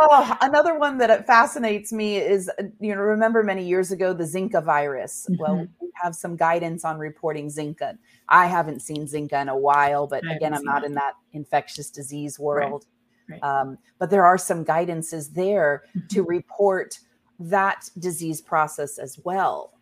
oh, 0.01 0.37
another 0.41 0.77
one 0.77 0.99
that 0.99 1.25
fascinates 1.25 1.93
me 1.93 2.17
is, 2.17 2.51
uh, 2.59 2.65
you 2.81 2.93
know, 2.93 3.01
remember 3.01 3.45
many 3.45 3.65
years 3.65 3.93
ago 3.93 4.13
the 4.13 4.25
Zika 4.25 4.61
virus. 4.65 5.29
Mm-hmm. 5.31 5.41
Well, 5.41 5.69
we 5.81 5.91
have 6.03 6.17
some 6.17 6.35
guidance 6.35 6.85
on 6.85 6.99
reporting 6.99 7.47
Zika. 7.47 7.97
I 8.29 8.47
haven't 8.47 8.81
seen 8.81 9.07
Zika 9.07 9.41
in 9.41 9.49
a 9.49 9.57
while, 9.57 10.09
but 10.09 10.29
again, 10.29 10.53
I'm 10.53 10.65
not 10.65 10.83
in 10.83 10.95
that 10.95 11.13
infectious 11.33 11.91
disease 11.91 12.41
world. 12.41 12.87
Right. 13.29 13.41
Right. 13.41 13.61
Um, 13.61 13.79
but 14.01 14.11
there 14.11 14.27
are 14.27 14.37
some 14.37 14.65
guidances 14.65 15.33
there 15.33 15.85
mm-hmm. 15.97 16.09
to 16.09 16.25
report 16.25 16.99
that 17.41 17.89
disease 17.99 18.41
process 18.41 18.99
as 18.99 19.19
well. 19.25 19.73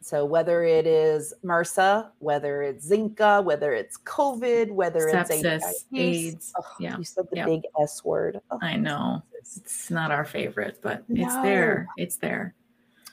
So 0.00 0.24
whether 0.24 0.62
it 0.62 0.86
is 0.86 1.34
MRSA, 1.44 2.10
whether 2.20 2.62
it's 2.62 2.88
Zika, 2.88 3.42
whether 3.42 3.72
it's 3.72 3.98
COVID, 3.98 4.70
whether 4.70 5.00
Sepsis, 5.00 5.42
it's 5.42 5.84
AIDS, 5.92 6.52
oh, 6.56 6.64
yeah, 6.78 6.96
you 6.96 7.02
said 7.02 7.26
the 7.30 7.38
yep. 7.38 7.46
big 7.46 7.62
S 7.80 8.04
word. 8.04 8.40
Oh, 8.52 8.58
I 8.62 8.76
know 8.76 9.22
it's 9.36 9.90
not 9.90 10.12
our 10.12 10.24
favorite, 10.24 10.78
but 10.80 11.02
no. 11.08 11.24
it's 11.24 11.34
there. 11.36 11.88
It's 11.96 12.16
there, 12.16 12.54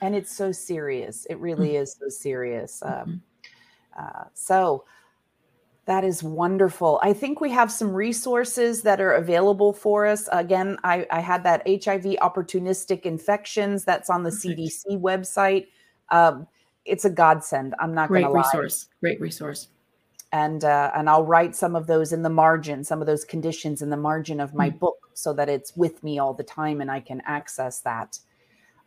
and 0.01 0.13
it's 0.13 0.35
so 0.35 0.51
serious. 0.51 1.25
It 1.31 1.39
really 1.39 1.69
mm-hmm. 1.69 1.83
is 1.83 1.97
so 1.99 2.09
serious. 2.09 2.83
Um, 2.83 2.91
mm-hmm. 2.91 3.99
uh, 3.99 4.25
so 4.35 4.85
that 5.85 6.05
is 6.05 6.23
wonderful. 6.23 6.99
I 7.03 7.11
think 7.11 7.41
we 7.41 7.49
have 7.51 7.71
some 7.71 7.93
resources 7.93 8.83
that 8.83 9.01
are 9.01 9.13
available 9.13 9.73
for 9.73 10.05
us. 10.05 10.29
Again, 10.31 10.77
I, 10.83 11.05
I 11.11 11.19
had 11.19 11.43
that 11.43 11.61
HIV 11.67 12.03
opportunistic 12.21 13.01
infections 13.01 13.83
that's 13.83 14.09
on 14.09 14.23
the 14.23 14.29
CDC 14.29 15.01
website. 15.01 15.67
Um, 16.09 16.47
it's 16.85 17.03
a 17.03 17.09
godsend. 17.09 17.75
I'm 17.79 17.93
not 17.93 18.09
going 18.09 18.23
to 18.23 18.29
lie. 18.29 18.33
great 18.33 18.45
resource. 18.45 18.87
Great 19.01 19.21
resource. 19.21 19.67
And 20.31 20.63
uh, 20.63 20.91
and 20.95 21.09
I'll 21.09 21.25
write 21.25 21.55
some 21.55 21.75
of 21.75 21.85
those 21.85 22.11
in 22.11 22.23
the 22.23 22.29
margin, 22.29 22.83
some 22.83 23.01
of 23.01 23.07
those 23.07 23.23
conditions 23.23 23.81
in 23.81 23.89
the 23.89 23.97
margin 23.97 24.39
of 24.39 24.55
my 24.55 24.69
mm. 24.69 24.79
book, 24.79 24.97
so 25.13 25.31
that 25.33 25.47
it's 25.47 25.75
with 25.75 26.03
me 26.03 26.17
all 26.17 26.33
the 26.33 26.43
time 26.43 26.81
and 26.81 26.89
I 26.89 27.01
can 27.01 27.21
access 27.25 27.81
that. 27.81 28.17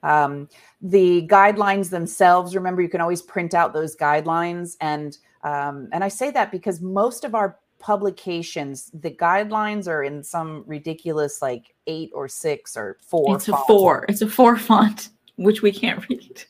Um, 0.03 0.49
the 0.81 1.27
guidelines 1.29 1.91
themselves. 1.91 2.57
Remember, 2.57 2.83
you 2.83 2.89
can 2.89 3.01
always 3.01 3.23
print 3.23 3.55
out 3.55 3.75
those 3.75 3.97
guidelines, 3.97 4.77
and 4.81 5.17
um, 5.47 5.89
and 5.93 6.03
I 6.03 6.09
say 6.09 6.33
that 6.33 6.51
because 6.51 6.81
most 6.81 7.23
of 7.23 7.37
our 7.37 7.59
publications, 7.79 8.91
the 8.93 9.13
guidelines 9.13 9.87
are 9.87 10.03
in 10.03 10.25
some 10.25 10.65
ridiculous 10.67 11.41
like 11.41 11.73
eight 11.87 12.11
or 12.13 12.27
six 12.27 12.77
or 12.77 12.99
four. 13.01 13.37
It's 13.37 13.49
a 13.49 13.57
four. 13.69 14.05
It's 14.09 14.23
a 14.23 14.29
four 14.29 14.57
font, 14.57 15.11
which 15.37 15.63
we 15.63 15.71
can't 15.71 16.07
read. 16.09 16.43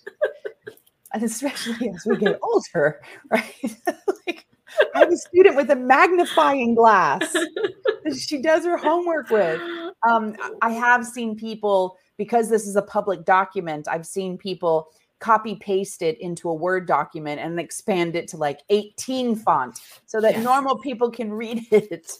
and 1.13 1.23
especially 1.23 1.91
as 1.91 2.07
we 2.07 2.17
get 2.17 2.39
older, 2.43 3.03
right? 3.31 3.77
like 4.27 4.47
I 4.95 5.01
have 5.01 5.13
a 5.13 5.17
student 5.19 5.57
with 5.57 5.71
a 5.71 5.77
magnifying 5.77 6.75
glass 6.75 7.21
that 7.31 8.17
she 8.19 8.41
does 8.41 8.65
her 8.65 8.79
homework 8.79 9.29
with. 9.29 9.61
Um, 10.09 10.37
I 10.63 10.73
have 10.73 11.05
seen 11.05 11.37
people 11.37 11.99
because 12.17 12.49
this 12.49 12.67
is 12.67 12.77
a 12.77 12.83
public 12.83 13.27
document. 13.27 13.89
I've 13.89 14.07
seen 14.07 14.39
people 14.39 14.89
copy 15.19 15.57
paste 15.57 16.03
it 16.03 16.21
into 16.21 16.49
a 16.49 16.55
Word 16.55 16.87
document 16.87 17.41
and 17.41 17.59
expand 17.59 18.17
it 18.17 18.29
to 18.29 18.37
like 18.37 18.61
18 18.71 19.37
font 19.37 19.81
so 20.07 20.21
that 20.21 20.35
yes. 20.35 20.45
normal 20.45 20.79
people 20.79 21.11
can 21.11 21.33
read 21.33 21.67
it. 21.71 22.13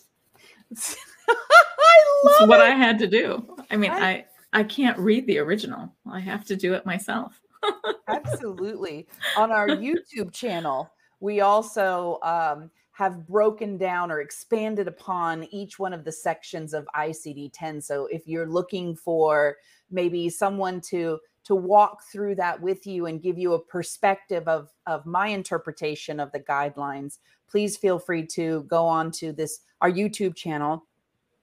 I 1.29 2.23
love 2.25 2.35
it's 2.41 2.49
what 2.49 2.61
it. 2.61 2.67
I 2.67 2.71
had 2.71 2.99
to 3.01 3.07
do. 3.07 3.57
I 3.71 3.77
mean, 3.77 3.91
I, 3.91 4.25
I 4.53 4.63
can't 4.63 4.99
read 4.99 5.27
the 5.27 5.39
original. 5.39 5.93
I 6.11 6.21
have 6.21 6.45
to 6.47 6.57
do 6.57 6.75
it 6.75 6.87
myself. 6.87 7.41
Absolutely. 8.09 9.07
On 9.37 9.51
our 9.51 9.69
YouTube 9.69 10.33
channel, 10.33 10.91
we 11.21 11.41
also 11.41 12.19
um, 12.23 12.71
have 12.93 13.27
broken 13.27 13.77
down 13.77 14.11
or 14.11 14.21
expanded 14.21 14.89
upon 14.89 15.45
each 15.51 15.79
one 15.79 15.93
of 15.93 16.05
the 16.05 16.13
sections 16.13 16.75
of 16.75 16.89
ICD 16.97 17.51
10. 17.53 17.81
So 17.81 18.07
if 18.07 18.27
you're 18.27 18.49
looking 18.49 18.95
for 18.97 19.57
maybe 19.91 20.29
someone 20.29 20.81
to 20.81 21.19
to 21.47 21.55
walk 21.55 22.03
through 22.11 22.35
that 22.35 22.61
with 22.61 22.87
you 22.87 23.07
and 23.07 23.23
give 23.23 23.39
you 23.39 23.55
a 23.55 23.65
perspective 23.65 24.47
of 24.49 24.71
of 24.87 25.07
my 25.07 25.29
interpretation 25.29 26.21
of 26.21 26.33
the 26.33 26.41
guidelines, 26.41 27.19
please 27.49 27.77
feel 27.77 27.99
free 27.99 28.27
to 28.27 28.65
go 28.65 28.87
on 28.87 29.11
to 29.13 29.33
this 29.33 29.61
our 29.81 29.91
YouTube 29.91 30.35
channel 30.35 30.85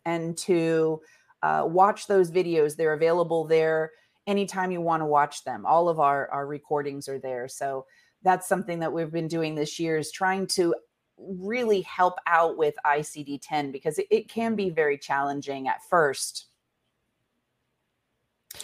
and 0.06 0.38
to 0.38 1.02
uh, 1.42 1.64
watch 1.66 2.08
those 2.08 2.32
videos. 2.32 2.76
They're 2.76 2.94
available 2.94 3.46
there 3.46 3.92
anytime 4.28 4.72
you 4.72 4.82
want 4.82 5.02
to 5.02 5.06
watch 5.06 5.44
them. 5.44 5.66
All 5.66 5.90
of 5.90 6.00
our, 6.00 6.30
our 6.32 6.48
recordings 6.48 7.08
are 7.08 7.20
there. 7.20 7.48
So 7.48 7.86
that's 8.24 8.48
something 8.48 8.80
that 8.80 8.92
we've 8.92 9.12
been 9.12 9.28
doing 9.28 9.56
this 9.56 9.80
year 9.80 9.98
is 9.98 10.12
trying 10.12 10.48
to 10.48 10.74
really 11.18 11.82
help 11.82 12.16
out 12.28 12.58
with 12.58 12.76
ICD 12.86 13.40
10 13.42 13.72
because 13.72 14.00
it, 14.00 14.08
it 14.10 14.30
can 14.30 14.56
be 14.56 14.70
very 14.70 14.98
challenging 14.98 15.68
at 15.68 15.84
first. 15.90 16.48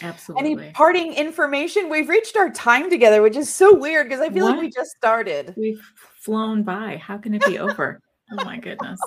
Absolutely. 0.02 0.52
Any 0.64 0.72
parting 0.72 1.14
information? 1.14 1.90
We've 1.90 2.08
reached 2.08 2.36
our 2.36 2.50
time 2.50 2.90
together, 2.90 3.22
which 3.22 3.36
is 3.36 3.52
so 3.52 3.74
weird 3.74 4.08
because 4.08 4.20
I 4.20 4.30
feel 4.30 4.44
what? 4.44 4.56
like 4.56 4.60
we 4.60 4.70
just 4.70 4.92
started. 4.92 5.54
We've 5.56 5.82
flown 6.20 6.62
by. 6.62 6.96
How 6.96 7.18
can 7.18 7.34
it 7.34 7.44
be 7.44 7.58
over? 7.58 8.00
oh 8.32 8.44
my 8.44 8.58
goodness. 8.58 9.00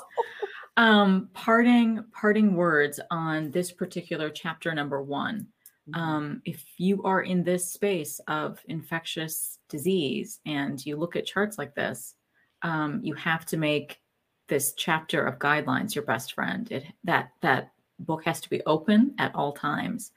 Um, 0.76 1.30
parting 1.34 2.04
parting 2.12 2.56
words 2.56 3.00
on 3.12 3.52
this 3.52 3.72
particular 3.72 4.30
chapter 4.30 4.74
number 4.74 5.02
one. 5.02 5.48
Mm-hmm. 5.90 6.00
Um, 6.00 6.42
if 6.46 6.64
you 6.78 7.04
are 7.04 7.22
in 7.22 7.44
this 7.44 7.72
space 7.72 8.20
of 8.28 8.60
infectious 8.68 9.60
disease 9.70 10.40
and 10.46 10.84
you 10.86 10.96
look 10.96 11.16
at 11.16 11.26
charts 11.26 11.58
like 11.58 11.76
this, 11.76 12.16
um, 12.62 13.02
you 13.04 13.14
have 13.16 13.46
to 13.48 13.58
make 13.58 14.00
this 14.48 14.74
chapter 14.74 15.26
of 15.26 15.40
guidelines 15.40 15.96
your 15.96 16.06
best 16.06 16.34
friend. 16.34 16.72
It 16.72 16.86
that 17.04 17.32
that 17.42 17.72
book 18.00 18.24
has 18.26 18.42
to 18.42 18.50
be 18.50 18.62
open 18.66 19.14
at 19.20 19.36
all 19.36 19.54
times. 19.54 20.12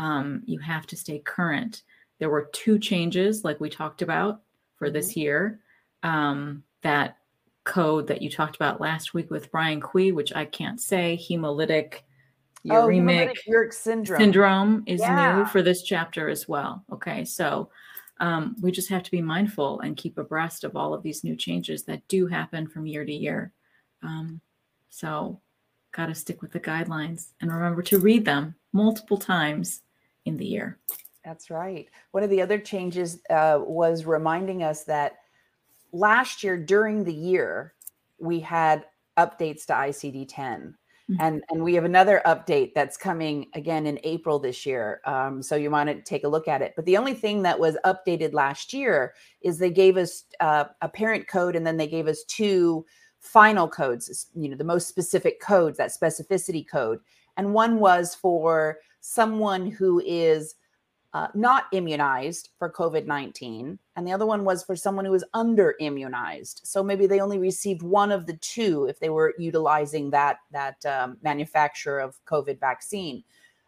Um, 0.00 0.42
you 0.46 0.58
have 0.60 0.86
to 0.88 0.96
stay 0.96 1.18
current. 1.18 1.82
There 2.18 2.30
were 2.30 2.48
two 2.52 2.78
changes, 2.78 3.44
like 3.44 3.60
we 3.60 3.68
talked 3.68 4.00
about 4.00 4.40
for 4.76 4.86
mm-hmm. 4.86 4.94
this 4.94 5.14
year. 5.14 5.60
Um, 6.02 6.64
that 6.82 7.18
code 7.64 8.06
that 8.06 8.22
you 8.22 8.30
talked 8.30 8.56
about 8.56 8.80
last 8.80 9.12
week 9.12 9.30
with 9.30 9.52
Brian 9.52 9.80
Kui, 9.80 10.10
which 10.10 10.34
I 10.34 10.46
can't 10.46 10.80
say, 10.80 11.20
hemolytic 11.20 11.96
uremic 12.66 13.36
oh, 13.48 13.70
syndrome. 13.70 14.20
syndrome 14.20 14.82
is 14.86 15.00
yeah. 15.00 15.36
new 15.36 15.44
for 15.44 15.60
this 15.60 15.82
chapter 15.82 16.30
as 16.30 16.48
well. 16.48 16.82
Okay, 16.90 17.26
so 17.26 17.68
um, 18.20 18.56
we 18.62 18.72
just 18.72 18.88
have 18.88 19.02
to 19.02 19.10
be 19.10 19.20
mindful 19.20 19.80
and 19.80 19.98
keep 19.98 20.16
abreast 20.16 20.64
of 20.64 20.76
all 20.76 20.94
of 20.94 21.02
these 21.02 21.24
new 21.24 21.36
changes 21.36 21.82
that 21.84 22.06
do 22.08 22.26
happen 22.26 22.66
from 22.66 22.86
year 22.86 23.04
to 23.04 23.12
year. 23.12 23.52
Um, 24.02 24.40
so, 24.88 25.40
got 25.92 26.06
to 26.06 26.14
stick 26.14 26.40
with 26.40 26.52
the 26.52 26.60
guidelines 26.60 27.32
and 27.42 27.52
remember 27.52 27.82
to 27.82 27.98
read 27.98 28.24
them 28.24 28.54
multiple 28.72 29.18
times 29.18 29.82
in 30.24 30.36
the 30.36 30.46
year. 30.46 30.78
That's 31.24 31.50
right. 31.50 31.88
One 32.12 32.22
of 32.22 32.30
the 32.30 32.40
other 32.40 32.58
changes 32.58 33.20
uh, 33.28 33.60
was 33.62 34.06
reminding 34.06 34.62
us 34.62 34.84
that 34.84 35.18
last 35.92 36.42
year 36.42 36.56
during 36.56 37.04
the 37.04 37.14
year, 37.14 37.74
we 38.18 38.40
had 38.40 38.86
updates 39.18 39.66
to 39.66 39.74
ICD 39.74 40.26
10. 40.28 40.74
Mm-hmm. 41.10 41.22
And, 41.22 41.42
and 41.50 41.62
we 41.62 41.74
have 41.74 41.84
another 41.84 42.22
update 42.24 42.72
that's 42.74 42.96
coming 42.96 43.46
again 43.54 43.86
in 43.86 43.98
April 44.04 44.38
this 44.38 44.64
year. 44.64 45.00
Um, 45.04 45.42
so 45.42 45.56
you 45.56 45.70
want 45.70 45.88
to 45.88 46.00
take 46.02 46.24
a 46.24 46.28
look 46.28 46.46
at 46.46 46.62
it. 46.62 46.74
But 46.76 46.84
the 46.84 46.96
only 46.96 47.14
thing 47.14 47.42
that 47.42 47.58
was 47.58 47.76
updated 47.84 48.32
last 48.32 48.72
year 48.72 49.14
is 49.42 49.58
they 49.58 49.70
gave 49.70 49.96
us 49.96 50.24
uh, 50.38 50.64
a 50.80 50.88
parent 50.88 51.26
code 51.26 51.56
and 51.56 51.66
then 51.66 51.76
they 51.76 51.88
gave 51.88 52.06
us 52.06 52.22
two 52.24 52.86
final 53.18 53.68
codes, 53.68 54.28
you 54.34 54.48
know, 54.48 54.56
the 54.56 54.64
most 54.64 54.88
specific 54.88 55.40
codes, 55.40 55.78
that 55.78 55.90
specificity 55.90 56.66
code. 56.66 57.00
And 57.36 57.52
one 57.54 57.80
was 57.80 58.14
for 58.14 58.78
someone 59.00 59.70
who 59.70 60.00
is 60.04 60.54
uh, 61.12 61.26
not 61.34 61.64
immunized 61.72 62.50
for 62.58 62.70
COVID 62.70 63.06
19, 63.06 63.78
and 63.96 64.06
the 64.06 64.12
other 64.12 64.26
one 64.26 64.44
was 64.44 64.62
for 64.62 64.76
someone 64.76 65.04
who 65.04 65.10
was 65.10 65.24
under 65.34 65.74
immunized. 65.80 66.60
So 66.64 66.84
maybe 66.84 67.06
they 67.06 67.20
only 67.20 67.38
received 67.38 67.82
one 67.82 68.12
of 68.12 68.26
the 68.26 68.36
two 68.36 68.86
if 68.86 69.00
they 69.00 69.10
were 69.10 69.34
utilizing 69.38 70.10
that, 70.10 70.38
that 70.52 70.84
um, 70.86 71.16
manufacturer 71.22 71.98
of 71.98 72.24
COVID 72.26 72.60
vaccine. 72.60 73.24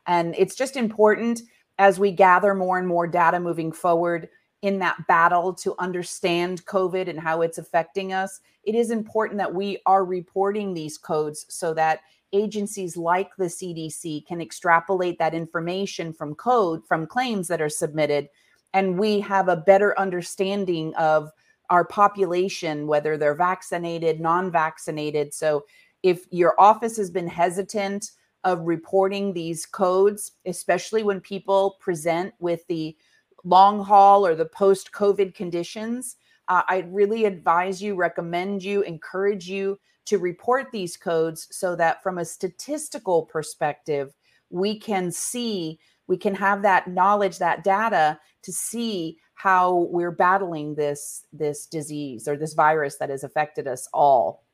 And 0.06 0.34
it's 0.38 0.54
just 0.54 0.76
important 0.76 1.42
as 1.78 1.98
we 1.98 2.12
gather 2.12 2.54
more 2.54 2.78
and 2.78 2.86
more 2.86 3.08
data 3.08 3.40
moving 3.40 3.72
forward 3.72 4.28
in 4.62 4.78
that 4.78 5.04
battle 5.08 5.52
to 5.52 5.74
understand 5.80 6.64
COVID 6.66 7.08
and 7.08 7.18
how 7.18 7.42
it's 7.42 7.58
affecting 7.58 8.12
us. 8.12 8.40
It 8.62 8.76
is 8.76 8.92
important 8.92 9.38
that 9.38 9.52
we 9.52 9.78
are 9.86 10.04
reporting 10.04 10.72
these 10.72 10.96
codes 10.96 11.44
so 11.48 11.74
that 11.74 12.00
agencies 12.32 12.96
like 12.96 13.30
the 13.36 13.44
CDC 13.44 14.26
can 14.26 14.40
extrapolate 14.40 15.18
that 15.18 15.34
information 15.34 16.12
from 16.12 16.34
code, 16.34 16.86
from 16.86 17.06
claims 17.06 17.48
that 17.48 17.60
are 17.60 17.68
submitted, 17.68 18.28
and 18.74 18.98
we 18.98 19.20
have 19.20 19.48
a 19.48 19.56
better 19.56 19.98
understanding 19.98 20.94
of 20.94 21.30
our 21.70 21.84
population, 21.84 22.86
whether 22.86 23.16
they're 23.16 23.34
vaccinated, 23.34 24.20
non 24.20 24.50
vaccinated. 24.50 25.32
So 25.32 25.64
if 26.02 26.26
your 26.30 26.60
office 26.60 26.96
has 26.96 27.10
been 27.10 27.28
hesitant 27.28 28.10
of 28.44 28.60
reporting 28.60 29.32
these 29.32 29.64
codes, 29.66 30.32
especially 30.46 31.02
when 31.02 31.20
people 31.20 31.76
present 31.80 32.34
with 32.40 32.66
the 32.66 32.96
long 33.44 33.82
haul 33.84 34.26
or 34.26 34.34
the 34.34 34.46
post 34.46 34.92
COVID 34.92 35.34
conditions, 35.34 36.16
uh, 36.48 36.62
I 36.68 36.84
really 36.88 37.24
advise 37.24 37.80
you, 37.82 37.94
recommend 37.94 38.62
you, 38.62 38.82
encourage 38.82 39.48
you 39.48 39.78
to 40.06 40.18
report 40.18 40.70
these 40.72 40.96
codes 40.96 41.48
so 41.50 41.76
that 41.76 42.02
from 42.02 42.18
a 42.18 42.24
statistical 42.24 43.22
perspective, 43.22 44.14
we 44.50 44.78
can 44.78 45.10
see, 45.10 45.78
we 46.06 46.16
can 46.16 46.34
have 46.34 46.62
that 46.62 46.88
knowledge, 46.88 47.38
that 47.38 47.64
data 47.64 48.18
to 48.42 48.52
see 48.52 49.18
how 49.34 49.88
we're 49.90 50.10
battling 50.10 50.74
this 50.74 51.24
this 51.32 51.66
disease 51.66 52.28
or 52.28 52.36
this 52.36 52.54
virus 52.54 52.96
that 52.96 53.10
has 53.10 53.24
affected 53.24 53.66
us 53.66 53.88
all. 53.92 54.44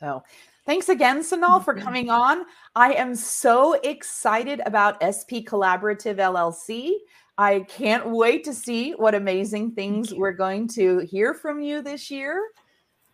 So 0.00 0.22
thanks 0.64 0.88
again, 0.88 1.20
Sonal, 1.20 1.64
for 1.64 1.74
mm-hmm. 1.74 1.84
coming 1.84 2.10
on. 2.10 2.44
I 2.74 2.94
am 2.94 3.14
so 3.14 3.74
excited 3.74 4.60
about 4.66 5.02
SP 5.02 5.46
Collaborative 5.46 6.16
LLC. 6.16 6.94
I 7.38 7.60
can't 7.68 8.10
wait 8.10 8.44
to 8.44 8.54
see 8.54 8.92
what 8.92 9.14
amazing 9.14 9.72
things 9.72 10.12
we're 10.12 10.32
going 10.32 10.68
to 10.68 10.98
hear 11.00 11.34
from 11.34 11.60
you 11.60 11.82
this 11.82 12.10
year. 12.10 12.42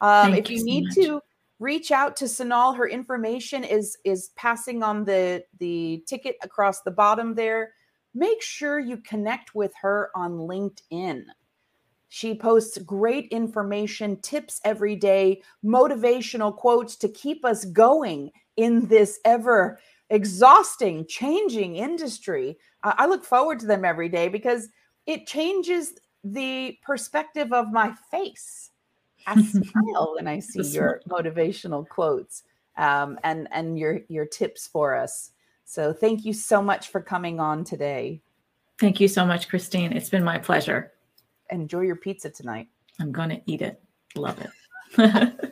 Um, 0.03 0.35
if 0.35 0.51
you, 0.51 0.59
you 0.59 0.65
need 0.65 0.91
to 0.95 1.21
reach 1.61 1.93
out 1.93 2.17
to 2.17 2.25
Sonal, 2.25 2.77
her 2.77 2.89
information 2.89 3.63
is 3.63 3.97
is 4.05 4.31
passing 4.37 4.83
on 4.83 5.05
the 5.05 5.45
the 5.59 6.03
ticket 6.09 6.37
across 6.43 6.83
the 6.83 6.91
bottom 6.91 7.35
there. 7.35 7.73
Make 8.13 8.43
sure 8.43 8.81
you 8.81 8.99
connect 8.99 9.55
with 9.55 9.73
her 9.81 10.11
on 10.15 10.33
LinkedIn. 10.33 11.23
She 12.09 12.35
posts 12.35 12.77
great 12.79 13.29
information, 13.29 14.21
tips 14.21 14.61
every 14.65 14.97
day, 14.97 15.41
motivational 15.65 16.55
quotes 16.55 16.97
to 16.97 17.09
keep 17.09 17.43
us 17.45 17.65
going 17.65 18.33
in 18.57 18.87
this 18.89 19.19
ever 19.25 19.79
exhausting, 20.11 21.07
changing 21.07 21.77
industry. 21.77 22.59
I 22.83 23.07
look 23.07 23.25
forward 23.25 23.61
to 23.61 23.67
them 23.67 23.85
every 23.85 24.11
day 24.11 24.29
because 24.29 24.69
it 25.07 25.27
changes 25.27 25.95
the 26.23 26.77
perspective 26.85 27.53
of 27.53 27.73
my 27.73 27.95
face 28.11 28.72
I 29.27 29.43
smile 29.43 30.15
when 30.17 30.29
I 30.29 30.39
see 30.39 30.63
your 30.63 31.01
motivational 31.09 31.89
quotes 31.89 32.43
um, 32.77 33.19
and 33.25 33.49
and 33.53 33.79
your 33.79 34.01
your 34.09 34.27
tips 34.27 34.67
for 34.67 34.95
us. 34.95 35.33
So 35.65 35.93
thank 35.93 36.25
you 36.25 36.33
so 36.33 36.61
much 36.61 36.89
for 36.89 37.01
coming 37.01 37.41
on 37.41 37.65
today. 37.65 38.21
Thank 38.79 39.01
you 39.01 39.09
so 39.09 39.25
much, 39.25 39.49
Christine. 39.49 39.93
It's 39.93 40.11
been 40.11 40.25
my 40.25 40.39
pleasure. 40.39 40.93
Enjoy 41.51 41.81
your 41.81 41.97
pizza 41.97 42.31
tonight. 42.31 42.69
I'm 43.01 43.13
going 43.13 43.29
to 43.29 43.41
eat 43.47 43.63
it. 43.63 43.81
Love 44.17 44.39
it. 44.41 44.51